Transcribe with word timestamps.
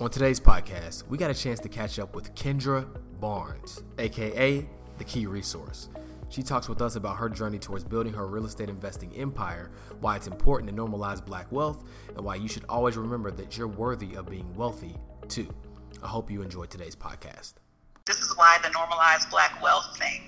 On 0.00 0.10
today's 0.10 0.40
podcast, 0.40 1.06
we 1.08 1.16
got 1.16 1.30
a 1.30 1.34
chance 1.34 1.60
to 1.60 1.68
catch 1.68 2.00
up 2.00 2.16
with 2.16 2.34
Kendra 2.34 2.84
Barnes, 3.20 3.84
aka 3.98 4.68
The 4.98 5.04
Key 5.04 5.26
Resource. 5.26 5.88
She 6.30 6.42
talks 6.42 6.68
with 6.68 6.82
us 6.82 6.96
about 6.96 7.16
her 7.18 7.28
journey 7.28 7.60
towards 7.60 7.84
building 7.84 8.12
her 8.12 8.26
real 8.26 8.44
estate 8.44 8.68
investing 8.68 9.14
empire, 9.14 9.70
why 10.00 10.16
it's 10.16 10.26
important 10.26 10.68
to 10.68 10.74
normalize 10.74 11.24
black 11.24 11.50
wealth, 11.52 11.84
and 12.08 12.24
why 12.24 12.34
you 12.34 12.48
should 12.48 12.64
always 12.68 12.96
remember 12.96 13.30
that 13.30 13.56
you're 13.56 13.68
worthy 13.68 14.16
of 14.16 14.28
being 14.28 14.52
wealthy 14.56 14.96
too. 15.28 15.48
I 16.02 16.08
hope 16.08 16.28
you 16.28 16.42
enjoyed 16.42 16.70
today's 16.70 16.96
podcast. 16.96 17.54
This 18.04 18.18
is 18.18 18.36
why 18.36 18.58
the 18.64 18.70
normalized 18.70 19.30
black 19.30 19.62
wealth 19.62 19.96
thing. 19.96 20.22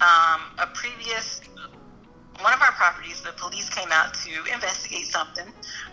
Um, 0.00 0.40
a 0.58 0.68
previous 0.72 1.42
one 2.40 2.54
of 2.54 2.62
our 2.62 2.72
properties, 2.72 3.20
the 3.20 3.32
police 3.32 3.68
came 3.68 3.88
out 3.92 4.14
to 4.14 4.52
investigate 4.52 5.06
something, 5.06 5.46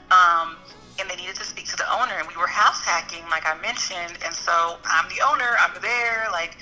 um, 0.10 0.56
and 1.00 1.10
they 1.10 1.16
needed 1.16 1.36
to 1.36 1.44
speak 1.44 1.66
to 1.70 1.78
the 1.78 1.88
owner. 1.91 2.14
And 2.18 2.28
we 2.28 2.36
were 2.38 2.48
house 2.48 2.82
hacking, 2.82 3.23
like 3.30 3.46
I 3.46 3.59
mentioned, 3.62 4.18
and 4.26 4.34
so 4.34 4.77
I'm 4.86 5.09
the 5.09 5.22
owner. 5.26 5.58
I'm 5.59 5.73
there, 5.81 6.27
like, 6.31 6.58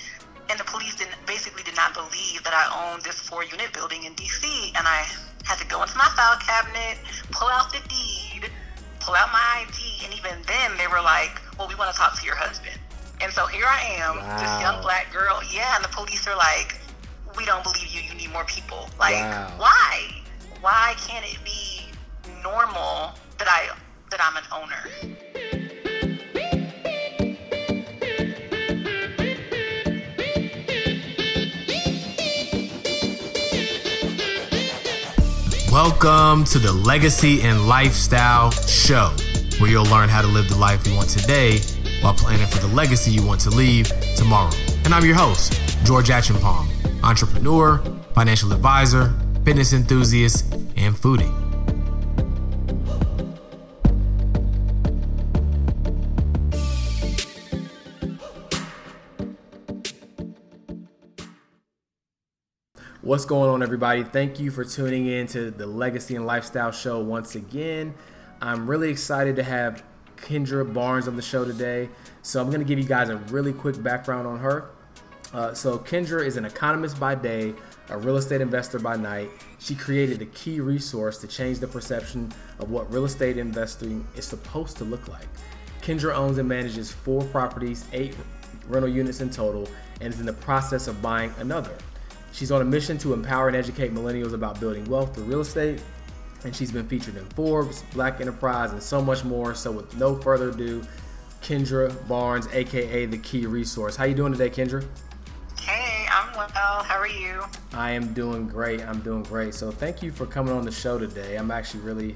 and 0.49 0.59
the 0.59 0.63
police 0.63 0.95
didn't 0.95 1.15
basically 1.25 1.63
did 1.63 1.75
not 1.75 1.93
believe 1.93 2.43
that 2.43 2.53
I 2.53 2.65
owned 2.71 3.03
this 3.03 3.20
four 3.20 3.43
unit 3.43 3.73
building 3.73 4.03
in 4.03 4.13
D.C. 4.13 4.73
And 4.75 4.87
I 4.87 5.07
had 5.43 5.57
to 5.59 5.67
go 5.67 5.81
into 5.81 5.97
my 5.97 6.09
file 6.15 6.39
cabinet, 6.39 6.99
pull 7.31 7.47
out 7.47 7.71
the 7.71 7.79
deed, 7.87 8.49
pull 8.99 9.15
out 9.15 9.31
my 9.31 9.65
ID, 9.65 10.05
and 10.05 10.13
even 10.13 10.41
then 10.48 10.77
they 10.77 10.87
were 10.87 11.01
like, 11.01 11.39
"Well, 11.57 11.67
we 11.67 11.75
want 11.75 11.91
to 11.91 11.98
talk 11.98 12.20
to 12.20 12.25
your 12.25 12.35
husband." 12.35 12.77
And 13.21 13.31
so 13.31 13.45
here 13.45 13.65
I 13.67 14.01
am, 14.01 14.17
wow. 14.17 14.39
this 14.39 14.61
young 14.61 14.81
black 14.81 15.13
girl. 15.13 15.41
Yeah, 15.53 15.75
and 15.75 15.84
the 15.84 15.89
police 15.89 16.27
are 16.27 16.35
like, 16.35 16.81
we 17.37 17.45
don't 17.45 17.63
believe 17.63 17.87
you. 17.87 18.01
You 18.01 18.15
need 18.15 18.31
more 18.31 18.45
people. 18.45 18.89
Like, 18.99 19.13
wow. 19.13 19.53
why? 19.57 20.09
Why 20.61 20.95
can't 20.98 21.25
it 21.25 21.37
be 21.43 21.85
normal 22.43 23.13
that 23.37 23.48
I 23.48 23.70
that 24.11 24.20
I'm 24.21 24.35
an 24.35 24.43
owner? 24.51 24.75
Welcome 35.71 36.43
to 36.45 36.59
the 36.59 36.73
Legacy 36.73 37.41
and 37.43 37.67
Lifestyle 37.70 38.51
Show, 38.51 39.15
where 39.59 39.71
you'll 39.71 39.85
learn 39.85 40.09
how 40.09 40.21
to 40.21 40.27
live 40.27 40.49
the 40.49 40.57
life 40.57 40.85
you 40.85 40.93
want 40.93 41.09
today 41.09 41.59
while 42.01 42.13
planning 42.13 42.48
for 42.48 42.59
the 42.59 42.67
legacy 42.67 43.12
you 43.12 43.26
want 43.26 43.39
to 43.41 43.49
leave 43.49 43.89
tomorrow. 44.17 44.51
And 44.84 44.93
I'm 44.93 45.05
your 45.05 45.15
host, 45.15 45.54
George 45.85 46.09
Acheampong 46.09 46.67
entrepreneur, 47.04 47.82
financial 48.13 48.51
advisor, 48.51 49.13
fitness 49.45 49.71
enthusiast, 49.71 50.54
and 50.76 50.93
foodie. 50.95 51.40
What's 63.12 63.26
going 63.26 63.49
on, 63.49 63.62
everybody? 63.62 64.06
Thank 64.06 64.40
you 64.40 64.51
for 64.51 64.63
tuning 64.63 65.07
in 65.07 65.28
to 65.28 65.51
the 65.51 65.66
Legacy 65.66 66.16
and 66.16 66.25
Lifestyle 66.25 66.72
Show 66.72 67.01
once 67.01 67.35
again. 67.35 67.94
I'm 68.40 68.66
really 68.69 68.90
excited 68.90 69.35
to 69.35 69.44
have 69.44 69.84
Kendra 70.16 70.73
Barnes 70.73 71.09
on 71.09 71.17
the 71.17 71.22
show 71.22 71.44
today. 71.44 71.89
So, 72.22 72.39
I'm 72.39 72.47
going 72.47 72.62
to 72.62 72.66
give 72.66 72.79
you 72.79 72.85
guys 72.85 73.09
a 73.09 73.17
really 73.17 73.51
quick 73.51 73.84
background 73.84 74.28
on 74.28 74.39
her. 74.39 74.69
Uh, 75.34 75.53
so 75.53 75.78
Kendra 75.78 76.25
is 76.25 76.38
an 76.38 76.45
economist 76.45 77.01
by 77.01 77.13
day, 77.13 77.53
a 77.89 77.97
real 77.97 78.16
estate 78.16 78.39
investor 78.39 78.79
by 78.79 78.95
night. 78.95 79.29
She 79.59 79.75
created 79.75 80.22
a 80.22 80.28
key 80.28 80.62
resource 80.62 81.17
to 81.17 81.28
change 81.28 81.59
the 81.59 81.67
perception 81.67 82.31
of 82.59 82.72
what 82.72 82.89
real 82.94 83.03
estate 83.03 83.38
investing 83.38 84.07
is 84.16 84.23
supposed 84.23 84.78
to 84.78 84.85
look 84.85 85.09
like. 85.09 85.28
Kendra 85.81 86.16
owns 86.16 86.38
and 86.38 86.47
manages 86.47 86.94
four 86.94 87.25
properties, 87.25 87.84
eight 87.91 88.16
rental 88.69 88.89
units 88.89 89.19
in 89.19 89.29
total, 89.29 89.67
and 90.00 90.13
is 90.13 90.22
in 90.22 90.25
the 90.25 90.31
process 90.31 90.88
of 90.88 91.01
buying 91.01 91.34
another. 91.39 91.75
She's 92.31 92.51
on 92.51 92.62
a 92.62 92.66
mission 92.66 92.97
to 93.00 93.13
empower 93.13 93.47
and 93.47 93.57
educate 93.57 93.94
millennials 93.94 94.33
about 94.33 94.59
building 94.59 94.85
wealth 94.85 95.16
through 95.16 95.25
real 95.25 95.41
estate, 95.41 95.81
and 96.44 96.55
she's 96.55 96.72
been 96.72 96.88
featured 96.88 97.17
in 97.17 97.25
Forbes, 97.25 97.83
Black 97.94 98.22
Enterprise, 98.22 98.72
and 98.72 98.81
so 98.81 99.01
much 99.01 99.23
more. 99.23 99.53
So, 99.53 99.72
with 99.72 99.95
no 99.97 100.16
further 100.16 100.50
ado, 100.50 100.81
Kendra 101.41 102.07
Barnes, 102.07 102.47
aka 102.53 103.05
the 103.05 103.17
Key 103.17 103.45
Resource. 103.45 103.95
How 103.95 104.05
are 104.05 104.07
you 104.07 104.16
doing 104.16 104.31
today, 104.31 104.50
Kendra? 104.50 104.85
Hey, 105.59 106.05
I'm 106.09 106.35
well. 106.35 106.83
How 106.83 106.97
are 106.97 107.07
you? 107.07 107.41
I 107.73 107.91
am 107.91 108.13
doing 108.13 108.47
great. 108.47 108.81
I'm 108.81 109.01
doing 109.01 109.23
great. 109.23 109.53
So 109.53 109.72
thank 109.72 110.01
you 110.01 110.11
for 110.11 110.25
coming 110.25 110.53
on 110.53 110.63
the 110.63 110.72
show 110.72 110.97
today. 110.97 111.35
I'm 111.38 111.51
actually 111.51 111.81
really, 111.81 112.16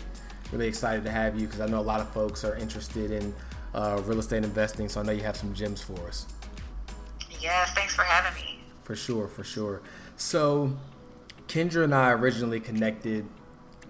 really 0.52 0.68
excited 0.68 1.04
to 1.06 1.12
have 1.12 1.40
you 1.40 1.48
because 1.48 1.62
I 1.62 1.66
know 1.68 1.80
a 1.80 1.82
lot 1.82 2.02
of 2.02 2.10
folks 2.10 2.44
are 2.44 2.56
interested 2.56 3.12
in 3.12 3.34
uh, 3.74 4.02
real 4.06 4.20
estate 4.20 4.44
investing. 4.44 4.90
So 4.90 5.02
I 5.02 5.04
know 5.04 5.12
you 5.12 5.24
have 5.24 5.38
some 5.38 5.54
gems 5.54 5.82
for 5.82 6.00
us. 6.08 6.28
Yes, 7.42 7.72
thanks 7.74 7.96
for 7.96 8.04
having 8.04 8.42
me. 8.42 8.60
For 8.84 8.96
sure, 8.96 9.28
for 9.28 9.44
sure. 9.44 9.82
So 10.18 10.76
Kendra 11.48 11.84
and 11.84 11.94
I 11.94 12.12
originally 12.12 12.60
connected 12.60 13.26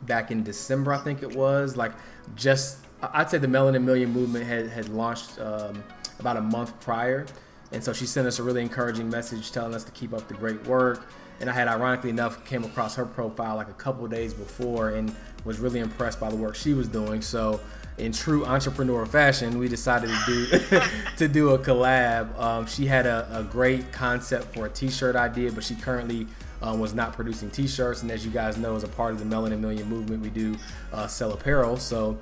back 0.04 0.32
in 0.32 0.44
December, 0.44 0.94
I 0.94 0.98
think 0.98 1.24
it 1.24 1.36
was. 1.36 1.78
Like 1.78 1.94
just, 2.36 2.80
I'd 3.02 3.30
say 3.30 3.38
the 3.38 3.48
Melanin 3.48 3.84
Million 3.84 4.12
movement 4.12 4.46
had, 4.46 4.70
had 4.70 4.90
launched 4.90 5.40
um, 5.40 5.84
about 6.20 6.38
a 6.38 6.42
month 6.42 6.80
prior. 6.80 7.26
And 7.72 7.84
so 7.84 7.94
she 7.94 8.06
sent 8.06 8.28
us 8.28 8.40
a 8.40 8.44
really 8.44 8.62
encouraging 8.62 9.10
message 9.10 9.52
telling 9.52 9.74
us 9.74 9.84
to 9.84 9.92
keep 9.92 10.14
up 10.14 10.28
the 10.28 10.34
great 10.34 10.66
work. 10.68 11.08
And 11.40 11.50
I 11.50 11.54
had, 11.54 11.68
ironically 11.68 12.10
enough, 12.10 12.46
came 12.46 12.64
across 12.64 12.96
her 12.96 13.06
profile 13.06 13.58
like 13.58 13.68
a 13.68 13.74
couple 13.74 14.08
days 14.08 14.34
before 14.34 14.92
and 14.92 15.14
was 15.44 15.60
really 15.60 15.80
impressed 15.80 16.20
by 16.20 16.30
the 16.30 16.36
work 16.36 16.56
she 16.56 16.74
was 16.74 16.88
doing. 16.88 17.22
So, 17.22 17.60
in 17.98 18.12
true 18.12 18.46
entrepreneur 18.46 19.06
fashion, 19.06 19.58
we 19.58 19.68
decided 19.68 20.10
to 20.10 20.26
do 20.26 20.80
to 21.18 21.28
do 21.28 21.50
a 21.52 21.60
collab. 21.60 22.38
Um, 22.38 22.66
she 22.66 22.86
had 22.86 23.06
a, 23.06 23.28
a, 23.32 23.44
great 23.44 23.92
concept 23.92 24.54
for 24.54 24.66
a 24.66 24.70
T-shirt 24.70 25.16
idea, 25.16 25.52
but 25.52 25.64
she 25.64 25.76
currently 25.76 26.28
um, 26.62 26.80
was 26.80 26.94
not 26.94 27.14
producing 27.14 27.50
T-shirts. 27.50 28.02
And 28.02 28.12
as 28.12 28.26
you 28.26 28.32
guys 28.32 28.58
know, 28.58 28.76
as 28.76 28.84
a 28.84 28.88
part 28.88 29.14
of 29.14 29.20
the 29.20 29.26
Melanin 29.26 29.60
Million 29.60 29.88
movement, 29.88 30.22
we 30.22 30.30
do 30.30 30.58
uh, 30.92 31.08
sell 31.08 31.32
apparel. 31.32 31.78
So 31.78 32.18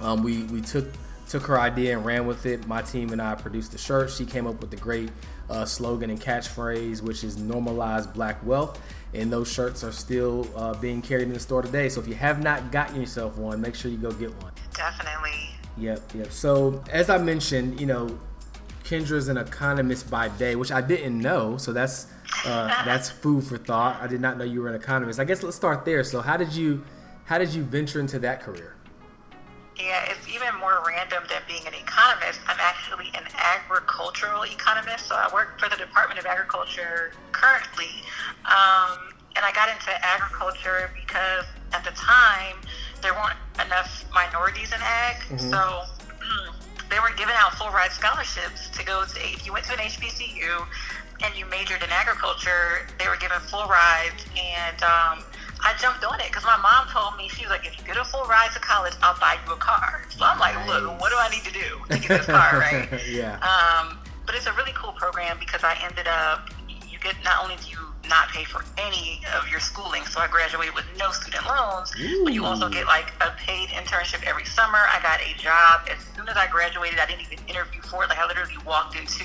um, 0.00 0.22
we 0.22 0.44
we 0.44 0.60
took 0.60 0.86
took 1.34 1.48
her 1.48 1.58
idea 1.58 1.96
and 1.96 2.06
ran 2.06 2.28
with 2.28 2.46
it. 2.46 2.64
My 2.68 2.80
team 2.80 3.10
and 3.10 3.20
I 3.20 3.34
produced 3.34 3.72
the 3.72 3.78
shirt. 3.78 4.08
She 4.08 4.24
came 4.24 4.46
up 4.46 4.60
with 4.60 4.70
the 4.70 4.76
great 4.76 5.10
uh, 5.50 5.64
slogan 5.64 6.08
and 6.08 6.20
catchphrase, 6.20 7.02
which 7.02 7.24
is 7.24 7.38
normalize 7.38 8.12
black 8.14 8.46
wealth. 8.46 8.80
And 9.14 9.32
those 9.32 9.52
shirts 9.52 9.82
are 9.82 9.90
still 9.90 10.48
uh, 10.54 10.74
being 10.74 11.02
carried 11.02 11.24
in 11.24 11.32
the 11.32 11.40
store 11.40 11.60
today. 11.60 11.88
So 11.88 12.00
if 12.00 12.06
you 12.06 12.14
have 12.14 12.40
not 12.40 12.70
gotten 12.70 13.00
yourself 13.00 13.36
one, 13.36 13.60
make 13.60 13.74
sure 13.74 13.90
you 13.90 13.96
go 13.96 14.12
get 14.12 14.32
one. 14.44 14.52
Definitely. 14.76 15.50
Yep, 15.76 16.02
yep. 16.14 16.30
So 16.30 16.84
as 16.88 17.10
I 17.10 17.18
mentioned, 17.18 17.80
you 17.80 17.86
know, 17.86 18.16
Kendra's 18.84 19.26
an 19.26 19.36
economist 19.36 20.08
by 20.08 20.28
day, 20.28 20.54
which 20.54 20.70
I 20.70 20.82
didn't 20.82 21.18
know. 21.18 21.56
So 21.56 21.72
that's 21.72 22.06
uh, 22.44 22.68
that's 22.84 23.10
food 23.10 23.42
for 23.42 23.58
thought. 23.58 24.00
I 24.00 24.06
did 24.06 24.20
not 24.20 24.38
know 24.38 24.44
you 24.44 24.62
were 24.62 24.68
an 24.68 24.76
economist. 24.76 25.18
I 25.18 25.24
guess 25.24 25.42
let's 25.42 25.56
start 25.56 25.84
there. 25.84 26.04
So 26.04 26.20
how 26.20 26.36
did 26.36 26.52
you 26.52 26.84
how 27.24 27.38
did 27.38 27.52
you 27.52 27.64
venture 27.64 27.98
into 27.98 28.20
that 28.20 28.40
career? 28.40 28.73
Yeah, 29.76 30.06
it's 30.06 30.28
even 30.28 30.54
more 30.60 30.84
random 30.86 31.24
than 31.28 31.42
being 31.48 31.66
an 31.66 31.74
economist. 31.74 32.40
I'm 32.46 32.60
actually 32.60 33.10
an 33.14 33.26
agricultural 33.34 34.44
economist, 34.44 35.06
so 35.06 35.16
I 35.16 35.28
work 35.34 35.58
for 35.58 35.68
the 35.68 35.76
Department 35.76 36.20
of 36.20 36.26
Agriculture 36.26 37.12
currently. 37.32 37.90
Um, 38.46 39.10
and 39.34 39.42
I 39.42 39.50
got 39.52 39.68
into 39.68 39.90
agriculture 40.04 40.90
because 40.94 41.44
at 41.72 41.82
the 41.82 41.90
time 41.90 42.56
there 43.02 43.14
weren't 43.14 43.38
enough 43.66 44.04
minorities 44.14 44.70
in 44.70 44.78
ag, 44.80 45.16
mm-hmm. 45.26 45.50
so 45.50 45.82
they 46.90 47.00
were 47.00 47.10
giving 47.16 47.34
out 47.36 47.54
full 47.54 47.70
ride 47.70 47.90
scholarships 47.90 48.70
to 48.70 48.84
go 48.84 49.04
to. 49.04 49.20
If 49.20 49.44
you 49.44 49.52
went 49.52 49.66
to 49.66 49.72
an 49.72 49.80
HBCU 49.80 50.66
and 51.24 51.34
you 51.34 51.46
majored 51.46 51.82
in 51.82 51.90
agriculture, 51.90 52.86
they 53.00 53.08
were 53.08 53.18
giving 53.18 53.40
full 53.50 53.66
rides 53.66 54.24
and. 54.38 54.82
Um, 54.84 55.24
I 55.64 55.72
jumped 55.80 56.04
on 56.04 56.20
it 56.20 56.28
because 56.28 56.44
my 56.44 56.60
mom 56.60 56.86
told 56.92 57.16
me 57.16 57.28
she 57.28 57.42
was 57.42 57.50
like, 57.50 57.66
if 57.66 57.78
you 57.78 57.84
get 57.84 57.96
a 57.96 58.04
full 58.04 58.24
ride 58.24 58.52
to 58.52 58.60
college, 58.60 58.92
I'll 59.02 59.18
buy 59.18 59.38
you 59.46 59.52
a 59.52 59.56
car. 59.56 60.04
So 60.10 60.24
I'm 60.24 60.38
like, 60.38 60.54
look, 60.68 61.00
what 61.00 61.08
do 61.08 61.16
I 61.16 61.28
need 61.32 61.42
to 61.44 61.52
do 61.52 61.80
to 61.88 61.98
get 61.98 62.20
this 62.20 62.26
car, 62.26 62.60
right? 62.60 62.88
yeah. 63.08 63.40
Um, 63.40 63.98
but 64.26 64.34
it's 64.34 64.46
a 64.46 64.52
really 64.52 64.72
cool 64.76 64.92
program 64.92 65.38
because 65.40 65.64
I 65.64 65.76
ended 65.82 66.06
up, 66.06 66.50
you 66.68 66.98
get 66.98 67.16
not 67.24 67.42
only 67.42 67.56
do 67.64 67.70
you 67.70 67.78
not 68.08 68.28
pay 68.28 68.44
for 68.44 68.62
any 68.76 69.22
of 69.34 69.48
your 69.48 69.60
schooling, 69.60 70.04
so 70.04 70.20
I 70.20 70.28
graduated 70.28 70.74
with 70.74 70.84
no 70.98 71.10
student 71.10 71.46
loans, 71.46 71.92
Ooh. 71.98 72.24
but 72.24 72.34
you 72.34 72.44
also 72.44 72.68
get 72.68 72.86
like 72.86 73.12
a 73.20 73.32
paid 73.38 73.70
internship 73.70 74.22
every 74.24 74.44
summer. 74.44 74.78
I 74.78 75.00
got 75.02 75.20
a 75.20 75.32
job 75.40 75.88
as 75.88 76.04
soon 76.14 76.28
as 76.28 76.36
I 76.36 76.46
graduated. 76.46 76.98
I 76.98 77.06
didn't 77.06 77.22
even 77.22 77.38
interview 77.48 77.80
for 77.82 78.04
it. 78.04 78.08
Like 78.08 78.18
I 78.18 78.26
literally 78.26 78.58
walked 78.66 78.96
into 78.96 79.24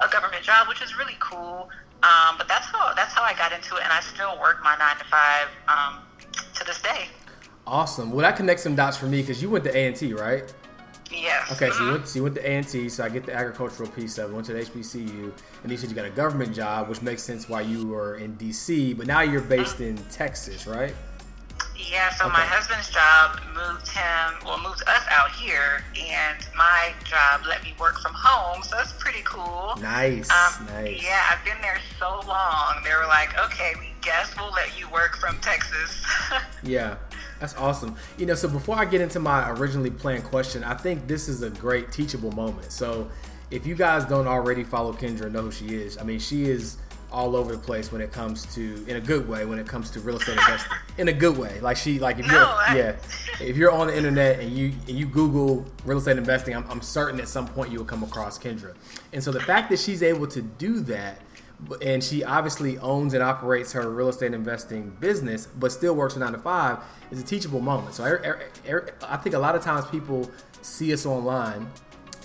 a 0.00 0.08
government 0.08 0.42
job, 0.42 0.68
which 0.68 0.80
is 0.80 0.96
really 0.96 1.16
cool. 1.20 1.68
Um, 2.02 2.36
but 2.38 2.46
that's 2.46 2.66
how 2.66 2.94
that's 2.94 3.12
how 3.12 3.22
I 3.22 3.34
got 3.34 3.52
into 3.52 3.76
it, 3.76 3.82
and 3.82 3.92
I 3.92 4.00
still 4.00 4.38
work 4.40 4.62
my 4.62 4.76
nine 4.76 4.96
to 4.98 5.04
five 5.04 5.48
um, 5.66 5.98
to 6.54 6.64
this 6.64 6.80
day. 6.80 7.08
Awesome. 7.66 8.12
Well, 8.12 8.20
that 8.20 8.36
connects 8.36 8.62
some 8.62 8.76
dots 8.76 8.96
for 8.96 9.06
me 9.06 9.20
because 9.20 9.42
you 9.42 9.50
went 9.50 9.64
to 9.64 9.76
A 9.76 9.86
and 9.88 9.96
T, 9.96 10.14
right? 10.14 10.52
Yes. 11.10 11.50
Okay, 11.52 11.70
so 11.70 11.84
you 11.84 11.92
went, 11.92 12.08
so 12.08 12.16
you 12.18 12.22
went 12.22 12.34
to 12.36 12.46
A 12.46 12.56
and 12.56 12.68
T, 12.68 12.88
so 12.88 13.04
I 13.04 13.08
get 13.08 13.26
the 13.26 13.34
agricultural 13.34 13.88
piece 13.90 14.16
of 14.18 14.30
it. 14.30 14.34
Went 14.34 14.46
to 14.46 14.52
the 14.52 14.60
HBCU, 14.60 15.32
and 15.62 15.72
you 15.72 15.76
said 15.76 15.90
you 15.90 15.96
got 15.96 16.04
a 16.04 16.10
government 16.10 16.54
job, 16.54 16.88
which 16.88 17.02
makes 17.02 17.22
sense 17.22 17.48
why 17.48 17.62
you 17.62 17.86
were 17.86 18.16
in 18.16 18.36
DC, 18.36 18.96
but 18.96 19.06
now 19.06 19.22
you're 19.22 19.40
based 19.40 19.80
in 19.80 19.96
Texas, 20.10 20.66
right? 20.66 20.94
Yeah, 21.78 22.10
so 22.10 22.24
okay. 22.24 22.32
my 22.32 22.44
husband's 22.44 22.90
job 22.90 23.38
moved 23.54 23.86
him, 23.88 24.34
well, 24.44 24.58
moved 24.60 24.82
us 24.88 25.04
out 25.10 25.30
here, 25.30 25.84
and 25.94 26.38
my 26.56 26.92
job 27.04 27.42
let 27.46 27.62
me 27.62 27.72
work 27.78 28.00
from 28.00 28.12
home, 28.14 28.62
so 28.64 28.76
that's 28.76 28.92
pretty 28.94 29.22
cool. 29.24 29.74
Nice, 29.80 30.28
um, 30.30 30.66
nice. 30.66 31.02
Yeah, 31.02 31.22
I've 31.30 31.44
been 31.44 31.60
there 31.62 31.78
so 31.98 32.20
long. 32.26 32.82
They 32.82 32.90
were 32.90 33.06
like, 33.06 33.38
okay, 33.38 33.74
we 33.78 33.88
guess 34.02 34.34
we'll 34.36 34.50
let 34.50 34.78
you 34.78 34.90
work 34.90 35.16
from 35.16 35.38
Texas. 35.38 36.04
yeah, 36.64 36.96
that's 37.38 37.56
awesome. 37.56 37.94
You 38.16 38.26
know, 38.26 38.34
so 38.34 38.48
before 38.48 38.76
I 38.76 38.84
get 38.84 39.00
into 39.00 39.20
my 39.20 39.48
originally 39.50 39.90
planned 39.90 40.24
question, 40.24 40.64
I 40.64 40.74
think 40.74 41.06
this 41.06 41.28
is 41.28 41.42
a 41.42 41.50
great 41.50 41.92
teachable 41.92 42.32
moment. 42.32 42.72
So 42.72 43.08
if 43.50 43.66
you 43.66 43.76
guys 43.76 44.04
don't 44.04 44.26
already 44.26 44.64
follow 44.64 44.92
Kendra, 44.92 45.30
know 45.30 45.42
who 45.42 45.52
she 45.52 45.76
is. 45.76 45.96
I 45.96 46.02
mean, 46.02 46.18
she 46.18 46.44
is 46.44 46.76
all 47.10 47.36
over 47.36 47.52
the 47.52 47.58
place 47.58 47.90
when 47.90 48.00
it 48.00 48.12
comes 48.12 48.52
to 48.54 48.84
in 48.86 48.96
a 48.96 49.00
good 49.00 49.28
way 49.28 49.46
when 49.46 49.58
it 49.58 49.66
comes 49.66 49.90
to 49.90 50.00
real 50.00 50.16
estate 50.16 50.36
investing. 50.36 50.76
In 50.98 51.08
a 51.08 51.12
good 51.12 51.36
way. 51.36 51.60
Like 51.60 51.76
she 51.76 51.98
like 51.98 52.18
if 52.18 52.26
you're 52.26 52.44
I... 52.44 52.74
yeah. 52.76 52.96
If 53.40 53.56
you're 53.56 53.72
on 53.72 53.86
the 53.86 53.96
internet 53.96 54.40
and 54.40 54.50
you 54.50 54.72
and 54.86 54.96
you 54.96 55.06
google 55.06 55.64
real 55.84 55.98
estate 55.98 56.18
investing 56.18 56.54
I'm, 56.54 56.68
I'm 56.70 56.82
certain 56.82 57.20
at 57.20 57.28
some 57.28 57.48
point 57.48 57.72
you 57.72 57.78
will 57.78 57.86
come 57.86 58.02
across 58.02 58.38
kendra. 58.38 58.74
And 59.12 59.22
so 59.22 59.32
the 59.32 59.40
fact 59.40 59.70
that 59.70 59.78
she's 59.78 60.02
able 60.02 60.26
to 60.28 60.42
do 60.42 60.80
that 60.80 61.20
and 61.84 62.04
she 62.04 62.22
obviously 62.22 62.78
owns 62.78 63.14
and 63.14 63.22
operates 63.22 63.72
her 63.72 63.90
real 63.90 64.08
estate 64.08 64.32
investing 64.32 64.90
business 65.00 65.46
but 65.46 65.72
still 65.72 65.94
works 65.94 66.14
a 66.14 66.18
nine 66.18 66.32
to 66.32 66.38
five 66.38 66.78
is 67.10 67.20
a 67.20 67.24
teachable 67.24 67.60
moment. 67.60 67.94
So 67.94 68.04
I, 68.04 68.34
I 69.08 69.16
think 69.16 69.34
a 69.34 69.38
lot 69.38 69.54
of 69.54 69.62
times 69.62 69.86
people 69.86 70.30
see 70.62 70.92
us 70.92 71.06
online 71.06 71.68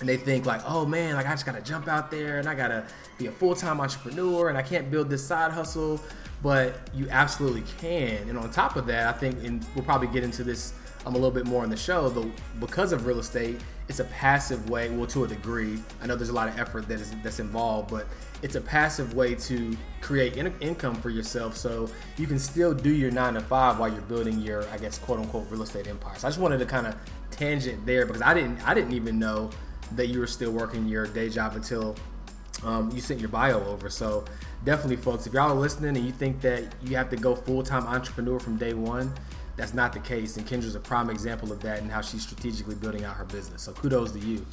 and 0.00 0.08
they 0.08 0.16
think 0.16 0.46
like 0.46 0.60
oh 0.66 0.84
man 0.84 1.14
like 1.14 1.26
i 1.26 1.30
just 1.30 1.46
gotta 1.46 1.60
jump 1.62 1.88
out 1.88 2.10
there 2.10 2.38
and 2.38 2.48
i 2.48 2.54
gotta 2.54 2.84
be 3.18 3.26
a 3.26 3.32
full-time 3.32 3.80
entrepreneur 3.80 4.48
and 4.48 4.58
I 4.58 4.62
can't 4.62 4.90
build 4.90 5.10
this 5.10 5.24
side 5.24 5.52
hustle, 5.52 6.00
but 6.42 6.76
you 6.94 7.08
absolutely 7.10 7.62
can. 7.78 8.28
And 8.28 8.38
on 8.38 8.50
top 8.50 8.76
of 8.76 8.86
that, 8.86 9.14
I 9.14 9.16
think, 9.18 9.42
and 9.44 9.64
we'll 9.74 9.84
probably 9.84 10.08
get 10.08 10.24
into 10.24 10.44
this 10.44 10.72
um, 11.06 11.14
a 11.14 11.18
little 11.18 11.30
bit 11.30 11.46
more 11.46 11.64
in 11.64 11.70
the 11.70 11.76
show, 11.76 12.10
but 12.10 12.26
because 12.60 12.92
of 12.92 13.06
real 13.06 13.18
estate, 13.18 13.60
it's 13.88 14.00
a 14.00 14.04
passive 14.04 14.70
way, 14.70 14.88
well, 14.88 15.06
to 15.08 15.24
a 15.24 15.28
degree. 15.28 15.78
I 16.02 16.06
know 16.06 16.16
there's 16.16 16.30
a 16.30 16.34
lot 16.34 16.48
of 16.48 16.58
effort 16.58 16.88
that 16.88 17.00
is 17.00 17.14
that's 17.22 17.38
involved, 17.38 17.90
but 17.90 18.06
it's 18.42 18.54
a 18.54 18.60
passive 18.60 19.12
way 19.12 19.34
to 19.34 19.76
create 20.00 20.38
in- 20.38 20.54
income 20.60 20.94
for 20.94 21.10
yourself, 21.10 21.54
so 21.54 21.90
you 22.16 22.26
can 22.26 22.38
still 22.38 22.72
do 22.72 22.90
your 22.90 23.10
nine 23.10 23.34
to 23.34 23.42
five 23.42 23.78
while 23.78 23.92
you're 23.92 24.00
building 24.02 24.40
your, 24.40 24.66
I 24.70 24.78
guess, 24.78 24.96
quote 24.96 25.20
unquote, 25.20 25.50
real 25.50 25.62
estate 25.62 25.86
empire. 25.86 26.14
So 26.16 26.26
I 26.26 26.30
just 26.30 26.40
wanted 26.40 26.58
to 26.60 26.66
kind 26.66 26.86
of 26.86 26.96
tangent 27.30 27.84
there 27.84 28.06
because 28.06 28.22
I 28.22 28.32
didn't, 28.32 28.66
I 28.66 28.72
didn't 28.72 28.92
even 28.92 29.18
know 29.18 29.50
that 29.96 30.08
you 30.08 30.20
were 30.20 30.26
still 30.26 30.52
working 30.52 30.86
your 30.86 31.06
day 31.06 31.28
job 31.28 31.54
until 31.56 31.96
um, 32.64 32.90
you 32.92 33.00
sent 33.00 33.20
your 33.20 33.28
bio 33.28 33.64
over. 33.66 33.90
So 33.90 34.24
definitely, 34.64 34.96
folks, 34.96 35.26
if 35.26 35.32
y'all 35.32 35.50
are 35.50 35.54
listening 35.54 35.96
and 35.96 36.04
you 36.04 36.12
think 36.12 36.40
that 36.42 36.64
you 36.82 36.96
have 36.96 37.10
to 37.10 37.16
go 37.16 37.34
full 37.34 37.62
time 37.62 37.86
entrepreneur 37.86 38.38
from 38.38 38.56
day 38.56 38.74
one, 38.74 39.12
that's 39.56 39.74
not 39.74 39.92
the 39.92 40.00
case. 40.00 40.36
And 40.36 40.46
Kendra's 40.46 40.74
a 40.74 40.80
prime 40.80 41.10
example 41.10 41.52
of 41.52 41.60
that 41.60 41.80
and 41.80 41.90
how 41.90 42.00
she's 42.00 42.22
strategically 42.22 42.74
building 42.74 43.04
out 43.04 43.16
her 43.16 43.24
business. 43.24 43.62
So 43.62 43.72
kudos 43.72 44.12
to 44.12 44.18
you. 44.18 44.44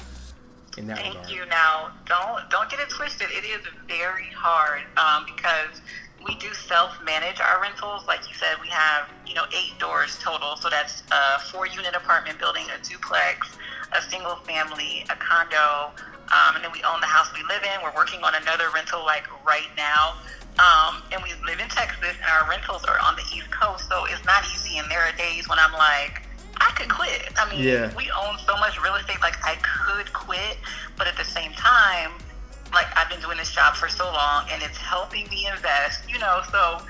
In 0.78 0.86
that 0.86 0.96
Thank 0.96 1.14
regard. 1.16 1.30
you. 1.30 1.46
Now, 1.46 1.92
don't 2.06 2.48
don't 2.48 2.70
get 2.70 2.80
it 2.80 2.88
twisted. 2.88 3.28
It 3.30 3.44
is 3.44 3.60
very 3.86 4.30
hard 4.34 4.80
um, 4.96 5.26
because 5.26 5.82
we 6.26 6.34
do 6.36 6.54
self-manage 6.54 7.40
our 7.40 7.60
rentals. 7.60 8.06
Like 8.06 8.26
you 8.26 8.34
said, 8.34 8.56
we 8.62 8.68
have 8.68 9.06
you 9.26 9.34
know 9.34 9.44
eight 9.52 9.78
doors 9.78 10.18
total. 10.18 10.56
So 10.56 10.70
that's 10.70 11.02
a 11.12 11.40
four-unit 11.50 11.94
apartment 11.94 12.38
building, 12.38 12.64
a 12.72 12.82
duplex, 12.82 13.58
a 13.96 14.02
single 14.10 14.36
family, 14.46 15.04
a 15.10 15.16
condo, 15.16 15.92
um, 16.32 16.56
and 16.56 16.64
then 16.64 16.72
we 16.72 16.82
own 16.82 17.00
the 17.00 17.10
house 17.10 17.28
we 17.34 17.42
live 17.44 17.62
in. 17.62 17.82
We're 17.82 17.94
working 17.94 18.22
on 18.24 18.34
another 18.34 18.70
rental 18.74 19.04
like 19.04 19.28
right 19.44 19.68
now. 19.76 20.16
Um, 20.60 21.02
and 21.10 21.22
we 21.22 21.32
live 21.46 21.60
in 21.60 21.68
Texas, 21.68 22.12
and 22.12 22.28
our 22.28 22.48
rentals 22.48 22.84
are 22.84 22.98
on 23.00 23.16
the 23.16 23.24
East 23.34 23.50
Coast, 23.50 23.88
so 23.88 24.04
it's 24.04 24.24
not 24.24 24.44
easy. 24.52 24.76
And 24.76 24.90
there 24.90 25.00
are 25.00 25.12
days 25.16 25.48
when 25.48 25.58
I'm 25.58 25.72
like, 25.72 26.22
I 26.56 26.70
could 26.76 26.90
quit. 26.90 27.32
I 27.36 27.50
mean, 27.50 27.64
yeah. 27.64 27.92
we 27.96 28.10
own 28.12 28.36
so 28.46 28.56
much 28.56 28.80
real 28.82 28.94
estate, 28.94 29.20
like 29.20 29.36
I 29.44 29.56
could 29.56 30.12
quit, 30.12 30.58
but 30.96 31.06
at 31.06 31.16
the 31.16 31.24
same 31.24 31.52
time, 31.52 32.12
like 32.72 32.86
I've 32.96 33.08
been 33.08 33.20
doing 33.20 33.38
this 33.38 33.50
job 33.50 33.74
for 33.74 33.88
so 33.88 34.04
long, 34.04 34.46
and 34.50 34.62
it's 34.62 34.76
helping 34.76 35.28
me 35.28 35.48
invest. 35.48 36.08
You 36.08 36.18
know, 36.18 36.42
so 36.50 36.82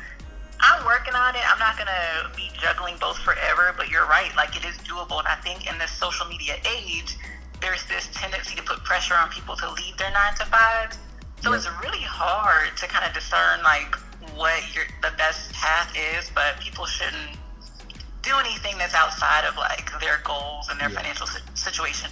I'm 0.62 0.84
working 0.86 1.14
on 1.14 1.34
it. 1.34 1.42
I'm 1.44 1.58
not 1.58 1.76
gonna 1.76 2.30
be 2.36 2.50
juggling 2.58 2.96
both 3.00 3.18
forever, 3.18 3.74
but 3.76 3.88
you're 3.90 4.06
right. 4.06 4.30
Like 4.36 4.56
it 4.56 4.64
is 4.64 4.78
doable, 4.78 5.18
and 5.18 5.28
I 5.28 5.34
think 5.42 5.70
in 5.70 5.76
this 5.78 5.90
social 5.90 6.26
media 6.26 6.56
age, 6.64 7.18
there's 7.60 7.84
this 7.86 8.08
tendency 8.14 8.56
to 8.56 8.62
put 8.62 8.82
pressure 8.84 9.14
on 9.14 9.28
people 9.30 9.56
to 9.56 9.70
leave 9.72 9.96
their 9.96 10.10
nine 10.12 10.34
to 10.36 10.44
fives. 10.46 10.98
So 11.40 11.52
it's 11.52 11.68
really 11.82 12.02
hard 12.02 12.76
to 12.76 12.86
kind 12.86 13.04
of 13.04 13.12
discern 13.12 13.62
like 13.64 13.96
what 14.36 14.62
your 14.74 14.84
the 15.02 15.10
best 15.18 15.52
path 15.52 15.92
is, 16.14 16.30
but 16.34 16.60
people 16.60 16.86
shouldn't 16.86 17.36
do 18.22 18.30
anything 18.38 18.78
that's 18.78 18.94
outside 18.94 19.44
of 19.44 19.56
like 19.56 19.90
their 20.00 20.20
goals 20.24 20.68
and 20.70 20.78
their 20.78 20.90
yeah. 20.90 20.96
financial 20.96 21.26
situation. 21.54 22.10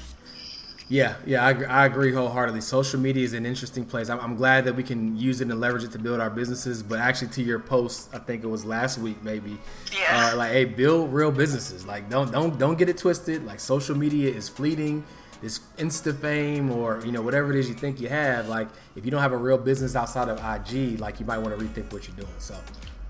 Yeah, 0.91 1.15
yeah, 1.25 1.47
I, 1.47 1.83
I 1.83 1.87
agree 1.87 2.13
wholeheartedly. 2.13 2.63
Social 2.63 2.99
media 2.99 3.25
is 3.25 3.33
an 3.33 3.47
interesting 3.47 3.85
place. 3.85 4.11
I'm, 4.11 4.19
I'm, 4.19 4.35
glad 4.35 4.65
that 4.65 4.75
we 4.75 4.83
can 4.83 5.17
use 5.17 5.41
it 5.41 5.49
and 5.49 5.61
leverage 5.61 5.85
it 5.85 5.93
to 5.93 6.01
build 6.01 6.19
our 6.19 6.31
businesses. 6.31 6.83
But 6.83 6.99
actually, 6.99 7.29
to 7.29 7.43
your 7.45 7.61
post, 7.61 8.13
I 8.13 8.19
think 8.19 8.43
it 8.43 8.49
was 8.49 8.65
last 8.65 8.99
week, 8.99 9.23
maybe. 9.23 9.57
Yeah. 9.97 10.33
Uh, 10.33 10.37
like, 10.37 10.51
hey, 10.51 10.65
build 10.65 11.13
real 11.13 11.31
businesses. 11.31 11.87
Like, 11.87 12.11
don't 12.11 12.33
don't 12.33 12.59
don't 12.59 12.77
get 12.77 12.89
it 12.89 12.99
twisted. 12.99 13.47
Like, 13.47 13.61
social 13.61 13.97
media 13.97 14.35
is 14.35 14.49
fleeting 14.49 15.05
this 15.41 15.61
insta 15.79 16.15
fame 16.19 16.73
or 16.73 17.01
you 17.05 17.13
know 17.13 17.23
whatever 17.23 17.51
it 17.51 17.59
is 17.59 17.67
you 17.67 17.75
think 17.75 17.99
you 17.99 18.11
have 18.11 18.47
like 18.47 18.69
if 18.95 19.07
you 19.07 19.11
don't 19.11 19.23
have 19.23 19.33
a 19.33 19.37
real 19.37 19.57
business 19.57 19.97
outside 19.97 20.29
of 20.29 20.39
ig 20.39 21.01
like 21.01 21.19
you 21.19 21.25
might 21.25 21.39
want 21.39 21.59
to 21.59 21.65
rethink 21.65 21.91
what 21.95 22.07
you're 22.07 22.15
doing 22.15 22.29
so 22.39 22.55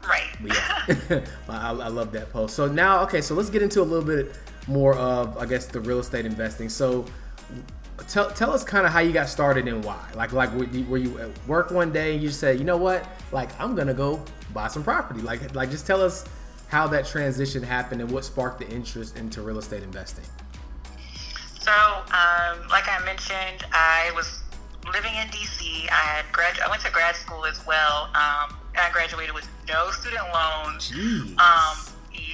right 0.09 0.29
yeah 0.45 1.25
I, 1.49 1.71
I, 1.71 1.89
love 1.89 2.13
that 2.13 2.33
post 2.33 2.55
so 2.55 2.69
now 2.69 3.03
okay 3.03 3.21
so 3.21 3.35
let's 3.35 3.51
get 3.51 3.63
into 3.63 3.81
a 3.81 3.83
little 3.83 4.07
bit 4.07 4.39
more 4.69 4.95
of 4.95 5.37
i 5.39 5.45
guess 5.45 5.67
the 5.67 5.81
real 5.81 5.99
estate 5.99 6.25
investing 6.25 6.69
so 6.69 7.05
tell, 8.09 8.31
tell 8.31 8.53
us 8.53 8.65
kind 8.65 8.87
of 8.87 8.93
how 8.93 9.01
you 9.01 9.13
got 9.13 9.29
started 9.29 9.69
and 9.69 9.85
why 9.85 10.03
like 10.15 10.33
like 10.33 10.53
were 10.55 10.99
you 10.99 11.19
at 11.19 11.29
work 11.47 11.71
one 11.71 11.93
day 11.93 12.15
and 12.15 12.23
you 12.23 12.31
said 12.31 12.59
you 12.59 12.65
know 12.65 12.77
what 12.77 13.07
like 13.33 13.49
i'm 13.61 13.75
gonna 13.75 13.95
go 13.95 14.23
buy 14.55 14.69
some 14.69 14.83
property 14.83 15.21
like 15.21 15.55
like 15.55 15.71
just 15.71 15.87
tell 15.87 16.01
us 16.01 16.25
how 16.69 16.87
that 16.87 17.05
transition 17.05 17.63
happened 17.63 18.01
and 18.01 18.11
what 18.11 18.25
sparked 18.25 18.59
the 18.59 18.69
interest 18.69 19.17
into 19.17 19.43
real 19.43 19.59
estate 19.59 19.83
investing 19.83 20.25
so, 21.61 21.73
um, 21.73 22.67
like 22.69 22.89
I 22.89 23.01
mentioned, 23.05 23.65
I 23.73 24.11
was 24.17 24.43
living 24.93 25.15
in 25.15 25.29
DC. 25.29 25.89
I 25.91 25.95
had 25.95 26.25
grad. 26.33 26.59
I 26.59 26.71
went 26.71 26.83
to 26.83 26.91
grad 26.91 27.15
school 27.15 27.45
as 27.45 27.65
well. 27.67 28.09
Um, 28.15 28.57
and 28.75 28.81
I 28.81 28.91
graduated 28.93 29.35
with 29.35 29.47
no 29.69 29.91
student 29.91 30.25
loans. 30.33 30.91
Jeez. 30.91 31.39
Um, 31.39 31.77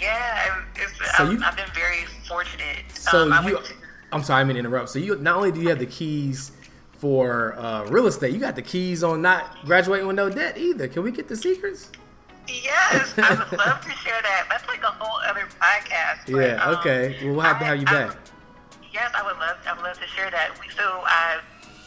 yeah, 0.01 0.63
so 1.17 1.25
I've, 1.25 1.33
you, 1.33 1.41
I've, 1.45 1.57
been 1.57 1.71
very 1.75 2.05
fortunate. 2.29 2.85
So 2.95 3.31
um, 3.31 3.49
you, 3.49 3.59
to, 3.59 3.75
I'm 4.13 4.23
sorry, 4.23 4.41
I 4.41 4.45
mean 4.45 4.55
to 4.55 4.61
interrupt. 4.61 4.91
So 4.91 4.99
you 4.99 5.17
not 5.17 5.37
only 5.37 5.53
do 5.53 5.61
you 5.61 5.69
have 5.69 5.79
the 5.79 5.87
keys 5.87 6.53
for 6.99 7.55
uh, 7.59 7.85
real 7.87 8.07
estate, 8.07 8.33
you 8.33 8.41
got 8.41 8.57
the 8.57 8.63
keys 8.63 9.03
on 9.03 9.23
not 9.23 9.65
graduating 9.65 10.07
with 10.07 10.17
no 10.17 10.31
debt 10.31 10.57
either. 10.57 10.89
Can 10.89 11.03
we 11.03 11.11
get 11.11 11.29
the 11.29 11.37
secrets? 11.37 11.91
Yes, 12.49 13.13
I 13.19 13.31
would 13.31 13.59
love 13.59 13.83
to 13.83 13.91
share 13.91 14.23
that. 14.23 14.47
That's 14.49 14.67
like 14.69 14.83
a 14.83 14.93
whole 14.93 15.19
other 15.27 15.49
podcast. 15.61 16.31
But, 16.31 16.39
yeah. 16.39 16.71
Okay. 16.79 17.17
Well, 17.23 17.35
we'll 17.35 17.41
have 17.41 17.57
I, 17.57 17.59
to 17.59 17.65
have 17.65 17.79
you 17.79 17.87
back. 17.87 18.11
I, 18.11 18.17
yes, 18.93 19.11
I 19.15 19.23
would 19.25 19.37
love, 19.39 19.57
I 19.67 19.73
would 19.75 19.83
love 19.83 19.99
to 20.01 20.07
share 20.09 20.31
that. 20.31 20.57
We 20.61 20.69
so 20.71 21.03
I, 21.07 21.41